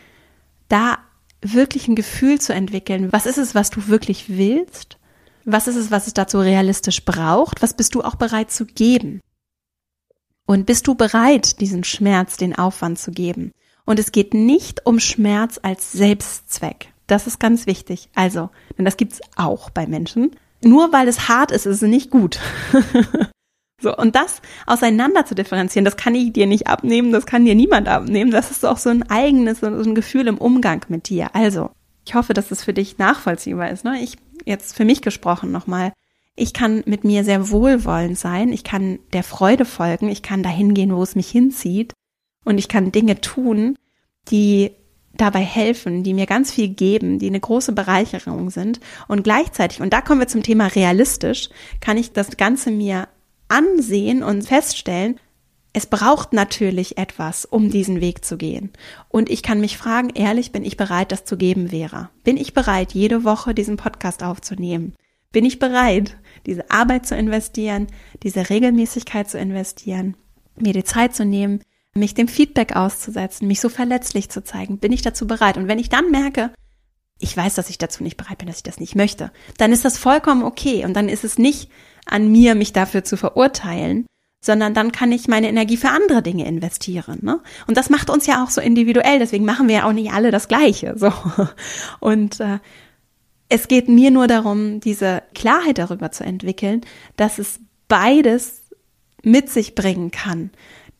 da 0.68 0.98
wirklich 1.40 1.88
ein 1.88 1.96
Gefühl 1.96 2.40
zu 2.40 2.52
entwickeln, 2.54 3.12
was 3.12 3.26
ist 3.26 3.38
es, 3.38 3.54
was 3.54 3.70
du 3.70 3.88
wirklich 3.88 4.28
willst 4.28 4.98
was 5.44 5.66
ist 5.66 5.76
es, 5.76 5.90
was 5.90 6.06
es 6.06 6.14
dazu 6.14 6.38
realistisch 6.40 7.04
braucht? 7.04 7.62
Was 7.62 7.74
bist 7.74 7.94
du 7.94 8.02
auch 8.02 8.14
bereit 8.14 8.50
zu 8.50 8.66
geben? 8.66 9.20
Und 10.46 10.66
bist 10.66 10.86
du 10.86 10.94
bereit, 10.94 11.60
diesen 11.60 11.84
Schmerz, 11.84 12.36
den 12.36 12.56
Aufwand 12.56 12.98
zu 12.98 13.10
geben? 13.10 13.52
Und 13.84 13.98
es 13.98 14.12
geht 14.12 14.34
nicht 14.34 14.86
um 14.86 15.00
Schmerz 15.00 15.58
als 15.62 15.92
Selbstzweck. 15.92 16.91
Das 17.12 17.26
ist 17.26 17.38
ganz 17.38 17.66
wichtig. 17.66 18.08
Also, 18.14 18.48
denn 18.78 18.86
das 18.86 18.96
gibt's 18.96 19.20
auch 19.36 19.68
bei 19.68 19.86
Menschen. 19.86 20.30
Nur 20.64 20.94
weil 20.94 21.08
es 21.08 21.28
hart 21.28 21.50
ist, 21.50 21.66
ist 21.66 21.82
es 21.82 21.88
nicht 21.88 22.10
gut. 22.10 22.40
So, 23.80 23.96
und 23.96 24.14
das 24.14 24.40
auseinander 24.64 25.26
zu 25.26 25.34
differenzieren, 25.34 25.84
das 25.84 25.96
kann 25.96 26.14
ich 26.14 26.32
dir 26.32 26.46
nicht 26.46 26.68
abnehmen, 26.68 27.10
das 27.10 27.26
kann 27.26 27.44
dir 27.44 27.56
niemand 27.56 27.88
abnehmen. 27.88 28.30
Das 28.30 28.52
ist 28.52 28.64
auch 28.64 28.78
so 28.78 28.90
ein 28.90 29.02
eigenes, 29.10 29.58
so 29.58 29.66
ein 29.66 29.96
Gefühl 29.96 30.28
im 30.28 30.38
Umgang 30.38 30.86
mit 30.86 31.08
dir. 31.08 31.34
Also, 31.34 31.70
ich 32.06 32.14
hoffe, 32.14 32.32
dass 32.32 32.52
es 32.52 32.62
für 32.62 32.72
dich 32.72 32.98
nachvollziehbar 32.98 33.70
ist. 33.70 33.84
Ne? 33.84 34.00
Ich, 34.00 34.18
jetzt 34.44 34.76
für 34.76 34.84
mich 34.84 35.02
gesprochen 35.02 35.50
nochmal, 35.50 35.92
ich 36.36 36.52
kann 36.52 36.84
mit 36.86 37.02
mir 37.02 37.24
sehr 37.24 37.50
wohlwollend 37.50 38.16
sein, 38.16 38.52
ich 38.52 38.62
kann 38.62 39.00
der 39.12 39.24
Freude 39.24 39.64
folgen, 39.64 40.08
ich 40.08 40.22
kann 40.22 40.44
dahin 40.44 40.74
gehen, 40.74 40.94
wo 40.94 41.02
es 41.02 41.16
mich 41.16 41.28
hinzieht 41.28 41.92
und 42.44 42.58
ich 42.58 42.68
kann 42.68 42.92
Dinge 42.92 43.20
tun, 43.20 43.74
die 44.30 44.70
dabei 45.14 45.40
helfen, 45.40 46.02
die 46.02 46.14
mir 46.14 46.26
ganz 46.26 46.52
viel 46.52 46.68
geben, 46.68 47.18
die 47.18 47.26
eine 47.26 47.40
große 47.40 47.72
Bereicherung 47.72 48.50
sind 48.50 48.80
und 49.08 49.24
gleichzeitig, 49.24 49.80
und 49.80 49.92
da 49.92 50.00
kommen 50.00 50.20
wir 50.20 50.28
zum 50.28 50.42
Thema 50.42 50.68
realistisch, 50.68 51.50
kann 51.80 51.96
ich 51.96 52.12
das 52.12 52.36
Ganze 52.36 52.70
mir 52.70 53.08
ansehen 53.48 54.22
und 54.22 54.42
feststellen, 54.42 55.18
es 55.74 55.86
braucht 55.86 56.32
natürlich 56.32 56.98
etwas, 56.98 57.46
um 57.46 57.70
diesen 57.70 58.00
Weg 58.00 58.24
zu 58.24 58.36
gehen. 58.36 58.70
Und 59.08 59.30
ich 59.30 59.42
kann 59.42 59.60
mich 59.60 59.78
fragen, 59.78 60.10
ehrlich, 60.10 60.52
bin 60.52 60.64
ich 60.64 60.76
bereit, 60.76 61.12
das 61.12 61.24
zu 61.24 61.38
geben, 61.38 61.70
Vera? 61.70 62.10
Bin 62.24 62.36
ich 62.36 62.52
bereit, 62.52 62.92
jede 62.92 63.24
Woche 63.24 63.54
diesen 63.54 63.78
Podcast 63.78 64.22
aufzunehmen? 64.22 64.94
Bin 65.32 65.46
ich 65.46 65.58
bereit, 65.58 66.18
diese 66.44 66.70
Arbeit 66.70 67.06
zu 67.06 67.16
investieren, 67.16 67.86
diese 68.22 68.50
Regelmäßigkeit 68.50 69.30
zu 69.30 69.38
investieren, 69.38 70.14
mir 70.56 70.74
die 70.74 70.84
Zeit 70.84 71.14
zu 71.14 71.24
nehmen, 71.24 71.62
mich 71.94 72.14
dem 72.14 72.28
Feedback 72.28 72.74
auszusetzen, 72.74 73.46
mich 73.46 73.60
so 73.60 73.68
verletzlich 73.68 74.30
zu 74.30 74.42
zeigen? 74.42 74.78
Bin 74.78 74.92
ich 74.92 75.02
dazu 75.02 75.26
bereit? 75.26 75.56
Und 75.56 75.68
wenn 75.68 75.78
ich 75.78 75.88
dann 75.88 76.10
merke, 76.10 76.50
ich 77.18 77.36
weiß, 77.36 77.54
dass 77.54 77.70
ich 77.70 77.78
dazu 77.78 78.02
nicht 78.02 78.16
bereit 78.16 78.38
bin, 78.38 78.48
dass 78.48 78.58
ich 78.58 78.62
das 78.62 78.80
nicht 78.80 78.96
möchte, 78.96 79.30
dann 79.58 79.72
ist 79.72 79.84
das 79.84 79.98
vollkommen 79.98 80.42
okay. 80.42 80.84
Und 80.84 80.94
dann 80.94 81.08
ist 81.08 81.24
es 81.24 81.38
nicht 81.38 81.70
an 82.06 82.30
mir, 82.30 82.54
mich 82.54 82.72
dafür 82.72 83.04
zu 83.04 83.16
verurteilen, 83.16 84.06
sondern 84.44 84.74
dann 84.74 84.90
kann 84.90 85.12
ich 85.12 85.28
meine 85.28 85.48
Energie 85.48 85.76
für 85.76 85.90
andere 85.90 86.20
Dinge 86.22 86.46
investieren. 86.46 87.20
Ne? 87.22 87.40
Und 87.68 87.76
das 87.76 87.90
macht 87.90 88.10
uns 88.10 88.26
ja 88.26 88.42
auch 88.42 88.50
so 88.50 88.60
individuell, 88.60 89.20
deswegen 89.20 89.44
machen 89.44 89.68
wir 89.68 89.76
ja 89.76 89.88
auch 89.88 89.92
nicht 89.92 90.12
alle 90.12 90.32
das 90.32 90.48
Gleiche. 90.48 90.94
So. 90.96 91.12
Und 92.00 92.40
äh, 92.40 92.58
es 93.48 93.68
geht 93.68 93.88
mir 93.88 94.10
nur 94.10 94.26
darum, 94.26 94.80
diese 94.80 95.22
Klarheit 95.34 95.78
darüber 95.78 96.10
zu 96.10 96.24
entwickeln, 96.24 96.80
dass 97.16 97.38
es 97.38 97.60
beides 97.86 98.62
mit 99.22 99.48
sich 99.48 99.74
bringen 99.76 100.10
kann. 100.10 100.50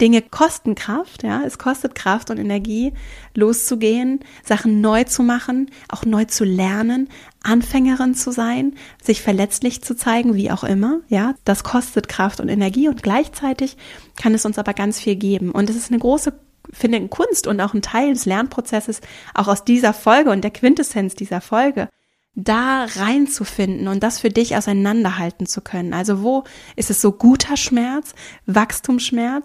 Dinge 0.03 0.21
kosten 0.21 0.75
Kraft, 0.75 1.23
ja, 1.23 1.43
es 1.47 1.59
kostet 1.59 1.95
Kraft 1.95 2.31
und 2.31 2.39
Energie, 2.39 2.93
loszugehen, 3.37 4.19
Sachen 4.45 4.81
neu 4.81 5.05
zu 5.05 5.23
machen, 5.23 5.71
auch 5.89 6.05
neu 6.05 6.25
zu 6.25 6.45
lernen, 6.45 7.09
Anfängerin 7.45 8.17
zu 8.17 8.33
sein, 8.33 8.75
sich 9.01 9.23
verletzlich 9.23 9.81
zu 9.81 9.95
zeigen, 9.95 10.35
wie 10.35 10.51
auch 10.51 10.65
immer, 10.65 10.99
ja, 11.07 11.37
das 11.45 11.63
kostet 11.63 12.09
Kraft 12.09 12.41
und 12.41 12.49
Energie 12.49 12.89
und 12.89 13.05
gleichzeitig 13.05 13.77
kann 14.17 14.35
es 14.35 14.45
uns 14.45 14.59
aber 14.59 14.75
ganz 14.75 14.99
viel 14.99 15.15
geben. 15.15 15.53
Und 15.53 15.71
es 15.71 15.77
ist 15.77 15.93
eine 15.93 16.01
große 16.01 16.33
finde 16.73 17.07
Kunst 17.09 17.47
und 17.47 17.61
auch 17.61 17.75
ein 17.75 17.83
Teil 17.83 18.13
des 18.13 18.27
Lernprozesses, 18.27 19.03
auch 19.35 19.47
aus 19.47 19.65
dieser 19.65 19.93
Folge 19.93 20.31
und 20.31 20.43
der 20.43 20.51
Quintessenz 20.51 21.15
dieser 21.15 21.41
Folge, 21.41 21.89
da 22.35 22.87
reinzufinden 22.97 23.87
und 23.87 24.03
das 24.03 24.19
für 24.19 24.31
dich 24.31 24.57
auseinanderhalten 24.57 25.47
zu 25.47 25.61
können. 25.61 25.95
Also 25.95 26.23
wo 26.23 26.43
ist 26.75 26.91
es 26.91 27.01
so 27.01 27.13
guter 27.13 27.57
Schmerz, 27.57 28.15
Wachstumsschmerz 28.47 29.45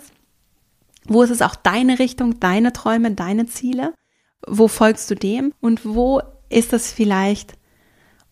wo 1.08 1.24
ist 1.24 1.30
es 1.30 1.42
auch 1.42 1.56
deine 1.56 2.00
Richtung, 2.00 2.40
deine 2.40 2.74
Träume, 2.74 3.12
deine 3.12 3.46
Ziele? 3.46 3.94
Wo 4.46 4.68
folgst 4.68 5.10
du 5.10 5.16
dem? 5.16 5.54
Und 5.60 5.86
wo 5.86 6.22
ist 6.50 6.74
es 6.74 6.92
vielleicht 6.92 7.54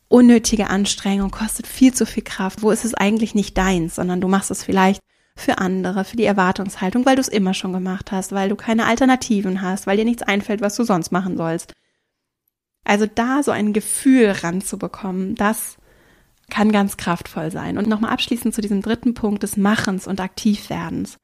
unnötige 0.07 0.69
Anstrengung, 0.69 1.31
kostet 1.31 1.67
viel 1.67 1.93
zu 1.93 2.05
viel 2.05 2.23
Kraft? 2.23 2.61
Wo 2.61 2.71
ist 2.71 2.85
es 2.85 2.93
eigentlich 2.93 3.35
nicht 3.35 3.57
deins, 3.57 3.95
sondern 3.95 4.21
du 4.21 4.27
machst 4.27 4.51
es 4.51 4.63
vielleicht 4.63 5.01
für 5.35 5.57
andere, 5.57 6.05
für 6.05 6.15
die 6.15 6.25
Erwartungshaltung, 6.25 7.05
weil 7.05 7.15
du 7.15 7.21
es 7.21 7.27
immer 7.27 7.53
schon 7.53 7.73
gemacht 7.73 8.11
hast, 8.11 8.31
weil 8.31 8.49
du 8.49 8.55
keine 8.55 8.85
Alternativen 8.85 9.61
hast, 9.61 9.85
weil 9.85 9.97
dir 9.97 10.05
nichts 10.05 10.23
einfällt, 10.23 10.61
was 10.61 10.75
du 10.75 10.83
sonst 10.83 11.11
machen 11.11 11.35
sollst. 11.35 11.73
Also 12.85 13.05
da 13.05 13.43
so 13.43 13.51
ein 13.51 13.73
Gefühl 13.73 14.31
ranzubekommen, 14.31 15.35
das 15.35 15.77
kann 16.49 16.71
ganz 16.71 16.97
kraftvoll 16.97 17.51
sein. 17.51 17.77
Und 17.77 17.87
nochmal 17.87 18.11
abschließend 18.11 18.53
zu 18.53 18.61
diesem 18.61 18.81
dritten 18.81 19.13
Punkt 19.13 19.43
des 19.43 19.57
Machens 19.57 20.07
und 20.07 20.21
Aktivwerdens. 20.21 21.17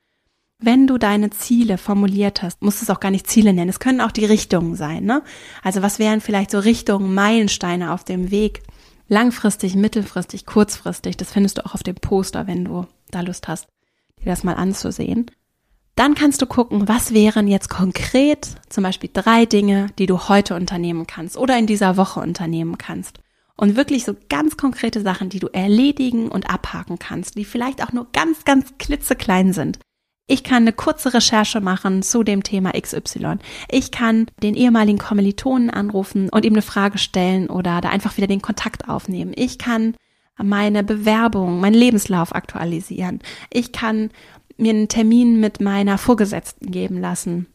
Wenn 0.64 0.86
du 0.86 1.00
deine 1.00 1.32
Ziele 1.32 1.80
formuliert 1.80 2.44
hast, 2.44 2.62
musst 2.62 2.82
du 2.82 2.86
es 2.86 2.92
auch 2.92 3.00
gar 3.00 3.10
nicht 3.10 3.28
Ziele 3.28 3.52
nennen. 3.52 3.70
Es 3.70 3.80
können 3.80 4.00
auch 4.00 4.12
die 4.12 4.26
Richtungen 4.26 4.76
sein, 4.76 5.04
ne? 5.06 5.24
Also 5.64 5.82
was 5.82 5.98
wären 5.98 6.22
vielleicht 6.22 6.52
so 6.52 6.60
Richtungen, 6.60 7.16
Meilensteine 7.16 7.92
auf 7.92 8.04
dem 8.04 8.30
Weg? 8.30 8.62
Langfristig, 9.08 9.76
mittelfristig, 9.76 10.46
kurzfristig. 10.46 11.18
Das 11.18 11.32
findest 11.32 11.58
du 11.58 11.66
auch 11.66 11.74
auf 11.74 11.82
dem 11.82 11.96
Poster, 11.96 12.46
wenn 12.46 12.66
du 12.66 12.86
da 13.10 13.22
Lust 13.22 13.48
hast, 13.48 13.68
dir 14.20 14.26
das 14.26 14.44
mal 14.44 14.54
anzusehen. 14.54 15.26
Dann 15.96 16.14
kannst 16.14 16.44
du 16.44 16.46
gucken, 16.46 16.88
was 16.88 17.12
wären 17.12 17.48
jetzt 17.48 17.70
konkret 17.70 18.48
zum 18.70 18.84
Beispiel 18.84 19.10
drei 19.12 19.46
Dinge, 19.46 19.88
die 19.98 20.06
du 20.06 20.30
heute 20.30 20.56
unternehmen 20.56 21.08
kannst 21.08 21.38
oder 21.38 21.58
in 21.58 21.66
dieser 21.66 21.98
Woche 21.98 22.20
unternehmen 22.20 22.78
kannst. 22.78 23.18
Und 23.58 23.76
wirklich 23.76 24.06
so 24.06 24.16
ganz 24.30 24.58
konkrete 24.58 25.02
Sachen, 25.02 25.30
die 25.30 25.40
du 25.40 25.48
erledigen 25.48 26.30
und 26.30 26.50
abhaken 26.50 27.00
kannst, 27.00 27.36
die 27.36 27.46
vielleicht 27.46 27.84
auch 27.84 27.92
nur 27.94 28.08
ganz, 28.12 28.46
ganz 28.46 28.74
klitzeklein 28.78 29.54
sind. 29.54 29.80
Ich 30.28 30.44
kann 30.44 30.64
eine 30.64 30.74
kurze 30.74 31.14
Recherche 31.14 31.60
machen 31.60 32.04
zu 32.04 32.24
dem 32.24 32.44
Thema 32.44 32.72
XY. 32.72 33.38
Ich 33.70 33.92
kann 33.92 34.28
den 34.42 34.56
ehemaligen 34.56 34.98
Kommilitonen 34.98 35.70
anrufen 35.70 36.30
und 36.30 36.46
ihm 36.46 36.54
eine 36.54 36.62
Frage 36.62 36.98
stellen 36.98 37.50
oder 37.50 37.82
da 37.82 37.90
einfach 37.90 38.18
wieder 38.18 38.28
den 38.28 38.42
Kontakt 38.42 38.88
aufnehmen. 38.88 39.34
Ich 39.36 39.58
kann 39.58 39.96
meine 40.38 40.84
Bewerbung, 40.84 41.60
meinen 41.60 41.74
Lebenslauf 41.76 42.34
aktualisieren. 42.34 43.20
Ich 43.52 43.72
kann 43.72 44.10
mir 44.58 44.72
einen 44.72 44.88
Termin 44.88 45.40
mit 45.40 45.60
meiner 45.60 45.98
Vorgesetzten 45.98 46.72
geben 46.72 47.00
lassen 47.00 47.48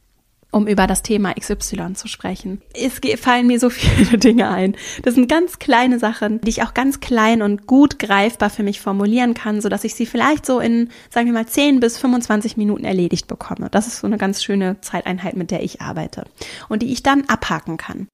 um 0.50 0.66
über 0.66 0.86
das 0.86 1.02
Thema 1.02 1.34
XY 1.34 1.94
zu 1.94 2.08
sprechen. 2.08 2.62
Es 2.72 3.00
fallen 3.20 3.46
mir 3.46 3.60
so 3.60 3.70
viele 3.70 4.18
Dinge 4.18 4.48
ein. 4.48 4.76
Das 5.02 5.14
sind 5.14 5.28
ganz 5.28 5.58
kleine 5.58 5.98
Sachen, 5.98 6.40
die 6.40 6.50
ich 6.50 6.62
auch 6.62 6.74
ganz 6.74 7.00
klein 7.00 7.42
und 7.42 7.66
gut 7.66 7.98
greifbar 7.98 8.50
für 8.50 8.62
mich 8.62 8.80
formulieren 8.80 9.34
kann, 9.34 9.60
so 9.60 9.68
dass 9.68 9.84
ich 9.84 9.94
sie 9.94 10.06
vielleicht 10.06 10.46
so 10.46 10.60
in, 10.60 10.90
sagen 11.10 11.26
wir 11.26 11.32
mal, 11.32 11.46
10 11.46 11.80
bis 11.80 11.98
25 11.98 12.56
Minuten 12.56 12.84
erledigt 12.84 13.26
bekomme. 13.26 13.68
Das 13.70 13.86
ist 13.86 14.00
so 14.00 14.06
eine 14.06 14.18
ganz 14.18 14.42
schöne 14.42 14.80
Zeiteinheit, 14.80 15.36
mit 15.36 15.50
der 15.50 15.62
ich 15.62 15.80
arbeite 15.80 16.24
und 16.68 16.82
die 16.82 16.92
ich 16.92 17.02
dann 17.02 17.24
abhaken 17.28 17.76
kann. 17.76 18.08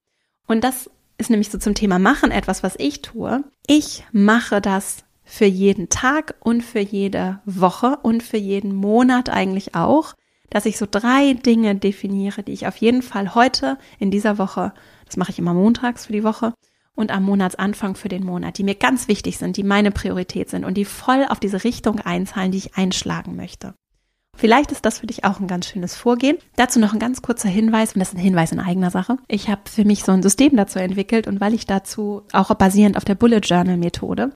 Und 0.47 0.65
das 0.65 0.91
ist 1.19 1.31
nämlich 1.31 1.51
so 1.51 1.59
zum 1.59 1.75
Thema 1.75 1.99
Machen 1.99 2.31
etwas, 2.31 2.63
was 2.63 2.75
ich 2.79 3.03
tue. 3.03 3.45
Ich 3.67 4.05
mache 4.13 4.61
das 4.61 5.05
für 5.25 5.45
jeden 5.45 5.89
Tag 5.89 6.35
und 6.41 6.63
für 6.63 6.81
jede 6.81 7.41
Woche 7.45 7.99
und 8.03 8.23
für 8.23 8.37
jeden 8.37 8.75
Monat 8.75 9.31
eigentlich 9.31 9.75
auch 9.75 10.15
dass 10.53 10.67
ich 10.67 10.77
so 10.77 10.87
drei 10.89 11.33
Dinge 11.33 11.75
definiere, 11.75 12.43
die 12.43 12.53
ich 12.53 12.67
auf 12.67 12.77
jeden 12.77 13.03
Fall 13.03 13.35
heute 13.35 13.79
in 13.99 14.11
dieser 14.11 14.37
Woche, 14.37 14.75
das 15.07 15.17
mache 15.17 15.31
ich 15.31 15.39
immer 15.39 15.55
montags 15.55 16.07
für 16.07 16.13
die 16.13 16.25
Woche 16.25 16.53
und 16.95 17.11
am 17.11 17.25
Monatsanfang 17.25 17.95
für 17.95 18.11
den 18.11 18.25
Monat, 18.25 18.59
die 18.59 18.65
mir 18.65 18.75
ganz 18.75 19.09
wichtig 19.09 19.39
sind, 19.39 19.57
die 19.57 19.63
meine 19.63 19.91
Priorität 19.91 20.51
sind 20.51 20.65
und 20.65 20.75
die 20.75 20.85
voll 20.85 21.25
auf 21.29 21.41
diese 21.41 21.65
Richtung 21.65 22.01
einzahlen, 22.01 22.53
die 22.53 22.59
ich 22.59 22.77
einschlagen 22.77 23.35
möchte. 23.35 23.75
Vielleicht 24.37 24.73
ist 24.73 24.85
das 24.85 24.99
für 24.99 25.07
dich 25.07 25.25
auch 25.25 25.41
ein 25.41 25.47
ganz 25.47 25.67
schönes 25.67 25.95
Vorgehen. 25.95 26.39
Dazu 26.57 26.81
noch 26.81 26.93
ein 26.93 26.99
ganz 26.99 27.23
kurzer 27.23 27.49
Hinweis, 27.49 27.95
und 27.95 28.01
das 28.01 28.09
ist 28.09 28.15
ein 28.15 28.23
Hinweis 28.23 28.53
in 28.53 28.61
eigener 28.61 28.91
Sache. 28.91 29.19
Ich 29.29 29.49
habe 29.49 29.63
für 29.67 29.85
mich 29.85 30.05
so 30.05 30.13
ein 30.13 30.23
System 30.23 30.57
dazu 30.57 30.79
entwickelt 30.79 31.27
und 31.27 31.41
weil 31.41 31.55
ich 31.55 31.67
dazu 31.67 32.23
auch 32.33 32.53
basierend 32.55 32.97
auf 32.97 33.05
der 33.05 33.15
Bullet 33.15 33.41
Journal 33.41 33.77
Methode 33.77 34.33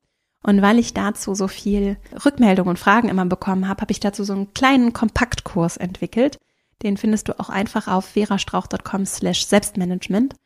und 0.46 0.62
weil 0.62 0.78
ich 0.78 0.94
dazu 0.94 1.34
so 1.34 1.48
viel 1.48 1.96
Rückmeldungen 2.24 2.70
und 2.70 2.78
Fragen 2.78 3.08
immer 3.08 3.26
bekommen 3.26 3.66
habe, 3.66 3.80
habe 3.80 3.90
ich 3.90 3.98
dazu 3.98 4.22
so 4.22 4.32
einen 4.32 4.54
kleinen 4.54 4.92
Kompaktkurs 4.92 5.76
entwickelt. 5.76 6.38
Den 6.84 6.96
findest 6.96 7.26
du 7.26 7.40
auch 7.40 7.48
einfach 7.48 7.88
auf 7.88 8.04
verastrauch.com 8.04 9.06
slash 9.06 9.44
Selbstmanagement. 9.44 10.36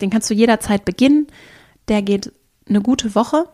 Den 0.00 0.08
kannst 0.08 0.30
du 0.30 0.34
jederzeit 0.34 0.86
beginnen. 0.86 1.26
Der 1.88 2.00
geht 2.00 2.32
eine 2.66 2.80
gute 2.80 3.14
Woche 3.14 3.44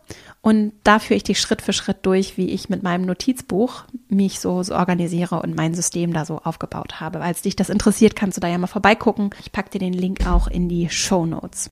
und 0.43 0.75
da 0.85 1.01
führe 1.01 1.17
ich 1.17 1.25
dich 1.25 1.41
Schritt 1.41 1.61
für 1.61 1.73
Schritt 1.73 2.07
durch, 2.07 2.37
wie 2.37 2.51
ich 2.51 2.69
mit 2.69 2.85
meinem 2.85 3.05
Notizbuch 3.05 3.83
mich 4.09 4.39
so, 4.39 4.63
so 4.63 4.77
organisiere 4.77 5.43
und 5.43 5.57
mein 5.57 5.75
System 5.75 6.13
da 6.13 6.25
so 6.25 6.39
aufgebaut 6.39 7.01
habe. 7.01 7.21
Als 7.21 7.43
dich 7.43 7.57
das 7.57 7.69
interessiert, 7.69 8.15
kannst 8.15 8.37
du 8.37 8.41
da 8.41 8.47
ja 8.47 8.59
mal 8.59 8.69
vorbeigucken. 8.69 9.31
Ich 9.41 9.51
packe 9.51 9.71
dir 9.71 9.81
den 9.81 9.93
Link 9.93 10.25
auch 10.29 10.47
in 10.47 10.69
die 10.69 10.89
Show 10.89 11.27
Notes. 11.27 11.69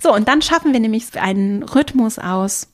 So, 0.00 0.12
und 0.12 0.26
dann 0.26 0.42
schaffen 0.42 0.72
wir 0.72 0.80
nämlich 0.80 1.16
einen 1.16 1.62
Rhythmus 1.62 2.18
aus, 2.18 2.71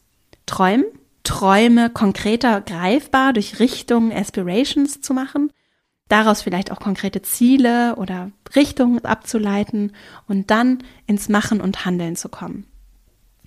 Träumen, 0.49 0.85
Träume 1.23 1.91
konkreter 1.91 2.61
greifbar 2.61 3.33
durch 3.33 3.61
Richtungen, 3.61 4.13
Aspirations 4.13 5.01
zu 5.01 5.15
machen, 5.15 5.53
daraus 6.09 6.43
vielleicht 6.43 6.73
auch 6.73 6.81
konkrete 6.81 7.23
Ziele 7.23 7.97
oder 7.97 8.31
Richtungen 8.57 9.05
abzuleiten 9.05 9.93
und 10.27 10.51
dann 10.51 10.79
ins 11.07 11.29
Machen 11.29 11.61
und 11.61 11.85
Handeln 11.85 12.17
zu 12.17 12.29
kommen. 12.29 12.67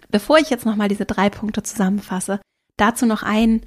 Bevor 0.10 0.38
ich 0.38 0.50
jetzt 0.50 0.66
nochmal 0.66 0.90
diese 0.90 1.06
drei 1.06 1.30
Punkte 1.30 1.64
zusammenfasse, 1.64 2.40
dazu 2.78 3.06
noch 3.06 3.24
ein 3.24 3.62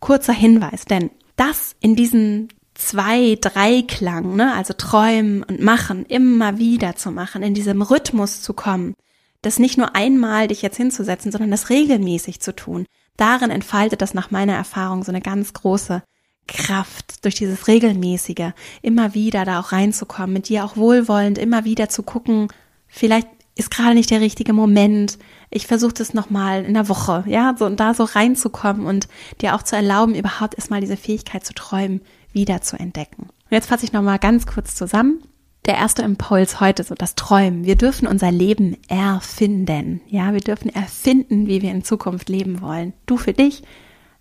kurzer 0.00 0.32
Hinweis, 0.32 0.84
denn 0.84 1.10
das 1.36 1.76
in 1.80 1.96
diesen 1.96 2.48
zwei, 2.74 3.38
drei 3.40 3.82
Klang, 3.82 4.36
ne, 4.36 4.54
also 4.54 4.74
träumen 4.74 5.42
und 5.42 5.60
machen, 5.60 6.04
immer 6.06 6.58
wieder 6.58 6.96
zu 6.96 7.10
machen, 7.10 7.42
in 7.42 7.54
diesem 7.54 7.82
Rhythmus 7.82 8.42
zu 8.42 8.52
kommen, 8.52 8.94
das 9.42 9.58
nicht 9.58 9.78
nur 9.78 9.94
einmal 9.94 10.48
dich 10.48 10.62
jetzt 10.62 10.76
hinzusetzen, 10.76 11.32
sondern 11.32 11.50
das 11.50 11.70
regelmäßig 11.70 12.40
zu 12.40 12.54
tun. 12.54 12.86
Darin 13.16 13.50
entfaltet 13.50 14.02
das 14.02 14.14
nach 14.14 14.30
meiner 14.30 14.54
Erfahrung 14.54 15.02
so 15.02 15.12
eine 15.12 15.20
ganz 15.20 15.52
große 15.52 16.02
Kraft, 16.46 17.24
durch 17.24 17.36
dieses 17.36 17.68
regelmäßige, 17.68 18.52
immer 18.82 19.14
wieder 19.14 19.44
da 19.44 19.60
auch 19.60 19.72
reinzukommen, 19.72 20.32
mit 20.32 20.48
dir 20.48 20.64
auch 20.64 20.76
wohlwollend, 20.76 21.38
immer 21.38 21.64
wieder 21.64 21.88
zu 21.88 22.02
gucken, 22.02 22.48
vielleicht 22.88 23.28
ist 23.56 23.70
gerade 23.70 23.94
nicht 23.94 24.10
der 24.10 24.20
richtige 24.20 24.52
Moment. 24.52 25.18
Ich 25.50 25.66
versuche 25.66 25.92
das 25.92 26.14
nochmal 26.14 26.64
in 26.64 26.74
der 26.74 26.88
Woche, 26.88 27.24
ja, 27.26 27.54
so 27.58 27.66
und 27.66 27.78
da 27.78 27.94
so 27.94 28.04
reinzukommen 28.04 28.86
und 28.86 29.08
dir 29.40 29.54
auch 29.54 29.62
zu 29.62 29.76
erlauben, 29.76 30.14
überhaupt 30.14 30.54
erstmal 30.54 30.80
diese 30.80 30.96
Fähigkeit 30.96 31.44
zu 31.44 31.52
träumen, 31.52 32.00
wieder 32.32 32.62
zu 32.62 32.78
entdecken. 32.78 33.24
Und 33.24 33.52
jetzt 33.52 33.66
fasse 33.66 33.84
ich 33.84 33.92
nochmal 33.92 34.18
ganz 34.18 34.46
kurz 34.46 34.74
zusammen. 34.74 35.22
Der 35.66 35.76
erste 35.76 36.02
Impuls 36.02 36.60
heute, 36.60 36.84
so 36.84 36.94
das 36.94 37.14
Träumen. 37.14 37.64
Wir 37.64 37.76
dürfen 37.76 38.08
unser 38.08 38.32
Leben 38.32 38.78
erfinden. 38.88 40.00
Ja, 40.08 40.32
wir 40.32 40.40
dürfen 40.40 40.74
erfinden, 40.74 41.46
wie 41.46 41.60
wir 41.60 41.70
in 41.70 41.84
Zukunft 41.84 42.30
leben 42.30 42.62
wollen. 42.62 42.94
Du 43.04 43.18
für 43.18 43.34
dich, 43.34 43.62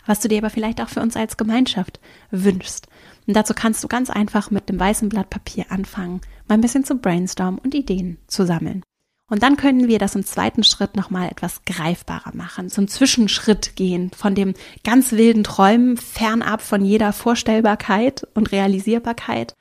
was 0.06 0.20
du 0.20 0.28
dir 0.28 0.40
aber 0.40 0.50
vielleicht 0.50 0.82
auch 0.82 0.90
für 0.90 1.02
uns 1.02 1.16
als 1.16 1.38
Gemeinschaft 1.38 2.02
wünschst. 2.30 2.88
Und 3.26 3.36
dazu 3.36 3.54
kannst 3.54 3.84
du 3.84 3.88
ganz 3.88 4.10
einfach 4.10 4.52
mit 4.52 4.68
dem 4.68 4.80
weißen 4.80 5.08
Blatt 5.08 5.30
Papier 5.30 5.68
anfangen, 5.70 6.20
mal 6.48 6.56
ein 6.56 6.62
bisschen 6.62 6.84
zu 6.84 6.96
brainstormen 6.96 7.60
und 7.60 7.74
Ideen 7.74 8.18
zu 8.28 8.46
sammeln. 8.46 8.84
Und 9.30 9.44
dann 9.44 9.56
können 9.56 9.88
wir 9.88 10.00
das 10.00 10.16
im 10.16 10.26
zweiten 10.26 10.64
Schritt 10.64 10.96
nochmal 10.96 11.30
etwas 11.30 11.64
greifbarer 11.64 12.36
machen, 12.36 12.70
zum 12.70 12.88
Zwischenschritt 12.88 13.76
gehen, 13.76 14.12
von 14.16 14.34
dem 14.34 14.56
ganz 14.84 15.12
wilden 15.12 15.44
Träumen 15.44 15.96
fernab 15.98 16.62
von 16.62 16.84
jeder 16.84 17.14
Vorstellbarkeit 17.14 18.28
und 18.34 18.52
Realisierbarkeit 18.52 19.54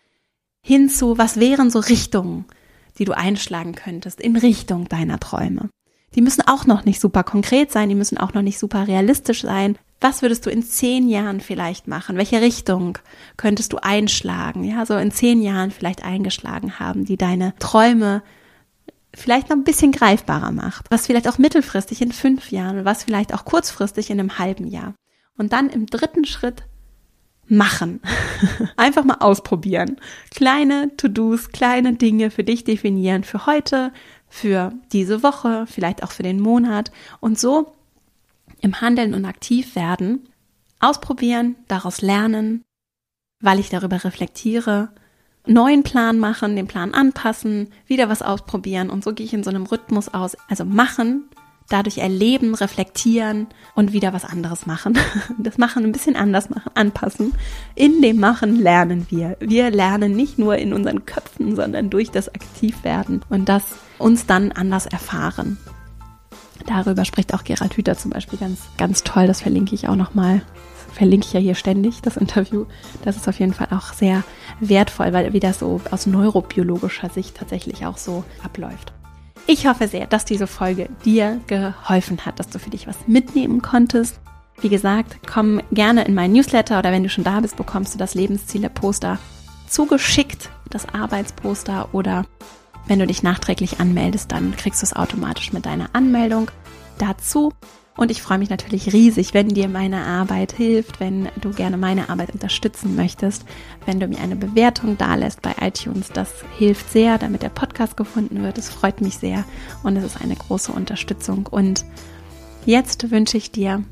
hin 0.62 0.88
zu, 0.88 1.18
was 1.18 1.38
wären 1.38 1.70
so 1.70 1.78
Richtungen, 1.78 2.44
die 2.98 3.04
du 3.04 3.16
einschlagen 3.16 3.74
könntest 3.74 4.20
in 4.20 4.36
Richtung 4.36 4.88
deiner 4.88 5.20
Träume. 5.20 5.70
Die 6.14 6.22
müssen 6.22 6.42
auch 6.46 6.66
noch 6.66 6.84
nicht 6.84 7.00
super 7.00 7.22
konkret 7.22 7.70
sein, 7.70 7.88
die 7.88 7.94
müssen 7.94 8.18
auch 8.18 8.34
noch 8.34 8.42
nicht 8.42 8.58
super 8.58 8.86
realistisch 8.88 9.42
sein, 9.42 9.78
was 10.00 10.22
würdest 10.22 10.46
du 10.46 10.50
in 10.50 10.62
zehn 10.62 11.08
Jahren 11.08 11.40
vielleicht 11.40 11.88
machen? 11.88 12.16
Welche 12.16 12.40
Richtung 12.40 12.98
könntest 13.36 13.72
du 13.72 13.78
einschlagen? 13.78 14.62
Ja, 14.62 14.86
so 14.86 14.96
in 14.96 15.10
zehn 15.10 15.42
Jahren 15.42 15.70
vielleicht 15.72 16.04
eingeschlagen 16.04 16.78
haben, 16.78 17.04
die 17.04 17.16
deine 17.16 17.52
Träume 17.58 18.22
vielleicht 19.12 19.48
noch 19.48 19.56
ein 19.56 19.64
bisschen 19.64 19.90
greifbarer 19.90 20.52
macht. 20.52 20.86
Was 20.90 21.06
vielleicht 21.06 21.26
auch 21.26 21.38
mittelfristig 21.38 22.00
in 22.00 22.12
fünf 22.12 22.52
Jahren, 22.52 22.84
was 22.84 23.02
vielleicht 23.02 23.34
auch 23.34 23.44
kurzfristig 23.44 24.10
in 24.10 24.20
einem 24.20 24.38
halben 24.38 24.68
Jahr. 24.68 24.94
Und 25.36 25.52
dann 25.52 25.68
im 25.68 25.86
dritten 25.86 26.24
Schritt 26.24 26.62
machen. 27.48 28.00
Einfach 28.76 29.04
mal 29.04 29.18
ausprobieren. 29.20 29.96
Kleine 30.34 30.96
To-Dos, 30.96 31.50
kleine 31.50 31.94
Dinge 31.94 32.30
für 32.30 32.44
dich 32.44 32.64
definieren, 32.64 33.24
für 33.24 33.46
heute, 33.46 33.92
für 34.28 34.72
diese 34.92 35.22
Woche, 35.22 35.66
vielleicht 35.66 36.02
auch 36.02 36.12
für 36.12 36.22
den 36.22 36.40
Monat. 36.40 36.90
Und 37.20 37.38
so 37.38 37.72
im 38.60 38.80
Handeln 38.80 39.14
und 39.14 39.24
aktiv 39.24 39.74
werden, 39.74 40.28
ausprobieren, 40.80 41.56
daraus 41.68 42.00
lernen, 42.00 42.62
weil 43.40 43.58
ich 43.58 43.70
darüber 43.70 44.02
reflektiere, 44.04 44.90
neuen 45.46 45.82
Plan 45.82 46.18
machen, 46.18 46.56
den 46.56 46.66
Plan 46.66 46.92
anpassen, 46.92 47.68
wieder 47.86 48.08
was 48.08 48.22
ausprobieren 48.22 48.90
und 48.90 49.02
so 49.02 49.12
gehe 49.12 49.26
ich 49.26 49.32
in 49.32 49.44
so 49.44 49.50
einem 49.50 49.64
Rhythmus 49.64 50.08
aus. 50.08 50.36
Also 50.48 50.64
machen, 50.64 51.28
dadurch 51.68 51.98
erleben, 51.98 52.54
reflektieren 52.54 53.46
und 53.74 53.92
wieder 53.92 54.12
was 54.12 54.24
anderes 54.24 54.66
machen. 54.66 54.98
Das 55.38 55.58
Machen 55.58 55.84
ein 55.84 55.92
bisschen 55.92 56.16
anders 56.16 56.50
machen, 56.50 56.70
anpassen. 56.74 57.34
In 57.74 58.02
dem 58.02 58.18
Machen 58.18 58.56
lernen 58.56 59.06
wir. 59.10 59.36
Wir 59.40 59.70
lernen 59.70 60.14
nicht 60.16 60.38
nur 60.38 60.56
in 60.56 60.72
unseren 60.72 61.04
Köpfen, 61.06 61.56
sondern 61.56 61.90
durch 61.90 62.10
das 62.10 62.28
Aktivwerden 62.28 63.22
und 63.28 63.48
das 63.48 63.62
uns 63.98 64.26
dann 64.26 64.52
anders 64.52 64.86
erfahren. 64.86 65.58
Darüber 66.66 67.04
spricht 67.04 67.34
auch 67.34 67.44
Gerald 67.44 67.76
Hüther 67.76 67.96
zum 67.96 68.10
Beispiel 68.10 68.38
ganz, 68.38 68.60
ganz 68.76 69.04
toll. 69.04 69.26
Das 69.26 69.40
verlinke 69.40 69.74
ich 69.74 69.88
auch 69.88 69.96
nochmal. 69.96 70.42
Verlinke 70.92 71.26
ich 71.26 71.32
ja 71.32 71.40
hier 71.40 71.54
ständig, 71.54 72.02
das 72.02 72.16
Interview. 72.16 72.66
Das 73.04 73.16
ist 73.16 73.28
auf 73.28 73.38
jeden 73.38 73.54
Fall 73.54 73.68
auch 73.70 73.92
sehr 73.92 74.24
wertvoll, 74.60 75.12
weil 75.12 75.32
wie 75.32 75.40
das 75.40 75.60
so 75.60 75.80
aus 75.90 76.06
neurobiologischer 76.06 77.10
Sicht 77.10 77.36
tatsächlich 77.36 77.86
auch 77.86 77.98
so 77.98 78.24
abläuft. 78.42 78.92
Ich 79.46 79.66
hoffe 79.66 79.88
sehr, 79.88 80.06
dass 80.06 80.24
diese 80.24 80.46
Folge 80.46 80.88
dir 81.04 81.40
geholfen 81.46 82.24
hat, 82.26 82.38
dass 82.38 82.48
du 82.48 82.58
für 82.58 82.70
dich 82.70 82.86
was 82.86 82.96
mitnehmen 83.06 83.62
konntest. 83.62 84.20
Wie 84.60 84.68
gesagt, 84.68 85.18
komm 85.32 85.62
gerne 85.70 86.04
in 86.04 86.14
meinen 86.14 86.32
Newsletter 86.32 86.78
oder 86.78 86.90
wenn 86.90 87.04
du 87.04 87.08
schon 87.08 87.24
da 87.24 87.40
bist, 87.40 87.56
bekommst 87.56 87.94
du 87.94 87.98
das 87.98 88.14
Lebensziele-Poster 88.14 89.18
zugeschickt, 89.68 90.50
das 90.70 90.88
Arbeitsposter 90.92 91.88
oder 91.92 92.24
wenn 92.86 92.98
du 92.98 93.06
dich 93.06 93.22
nachträglich 93.22 93.80
anmeldest, 93.80 94.32
dann 94.32 94.56
kriegst 94.56 94.82
du 94.82 94.86
es 94.86 94.96
automatisch 94.96 95.52
mit 95.52 95.66
deiner 95.66 95.90
Anmeldung 95.92 96.50
dazu. 96.98 97.52
Und 97.98 98.12
ich 98.12 98.22
freue 98.22 98.38
mich 98.38 98.48
natürlich 98.48 98.92
riesig, 98.92 99.34
wenn 99.34 99.48
dir 99.48 99.68
meine 99.68 100.04
Arbeit 100.04 100.52
hilft, 100.52 101.00
wenn 101.00 101.28
du 101.40 101.50
gerne 101.50 101.76
meine 101.76 102.08
Arbeit 102.08 102.30
unterstützen 102.32 102.94
möchtest, 102.94 103.44
wenn 103.86 103.98
du 103.98 104.06
mir 104.06 104.20
eine 104.20 104.36
Bewertung 104.36 104.96
dalässt 104.96 105.42
bei 105.42 105.56
iTunes. 105.60 106.10
Das 106.14 106.32
hilft 106.56 106.92
sehr, 106.92 107.18
damit 107.18 107.42
der 107.42 107.48
Podcast 107.48 107.96
gefunden 107.96 108.40
wird. 108.40 108.56
Es 108.56 108.68
freut 108.68 109.00
mich 109.00 109.16
sehr 109.16 109.44
und 109.82 109.96
es 109.96 110.04
ist 110.04 110.22
eine 110.22 110.36
große 110.36 110.70
Unterstützung. 110.70 111.48
Und 111.48 111.84
jetzt 112.64 113.10
wünsche 113.10 113.36
ich 113.36 113.50
dir 113.50 113.82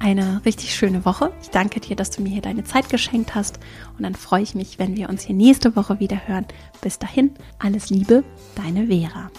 eine 0.00 0.44
richtig 0.44 0.74
schöne 0.74 1.04
Woche. 1.04 1.30
Ich 1.40 1.50
danke 1.50 1.78
dir, 1.78 1.94
dass 1.94 2.10
du 2.10 2.20
mir 2.20 2.30
hier 2.30 2.42
deine 2.42 2.64
Zeit 2.64 2.88
geschenkt 2.88 3.36
hast 3.36 3.60
und 3.96 4.02
dann 4.02 4.16
freue 4.16 4.42
ich 4.42 4.56
mich, 4.56 4.80
wenn 4.80 4.96
wir 4.96 5.08
uns 5.08 5.22
hier 5.22 5.36
nächste 5.36 5.76
Woche 5.76 6.00
wieder 6.00 6.26
hören. 6.26 6.46
Bis 6.80 6.98
dahin, 6.98 7.30
alles 7.60 7.90
Liebe, 7.90 8.24
deine 8.56 8.88
Vera. 8.88 9.30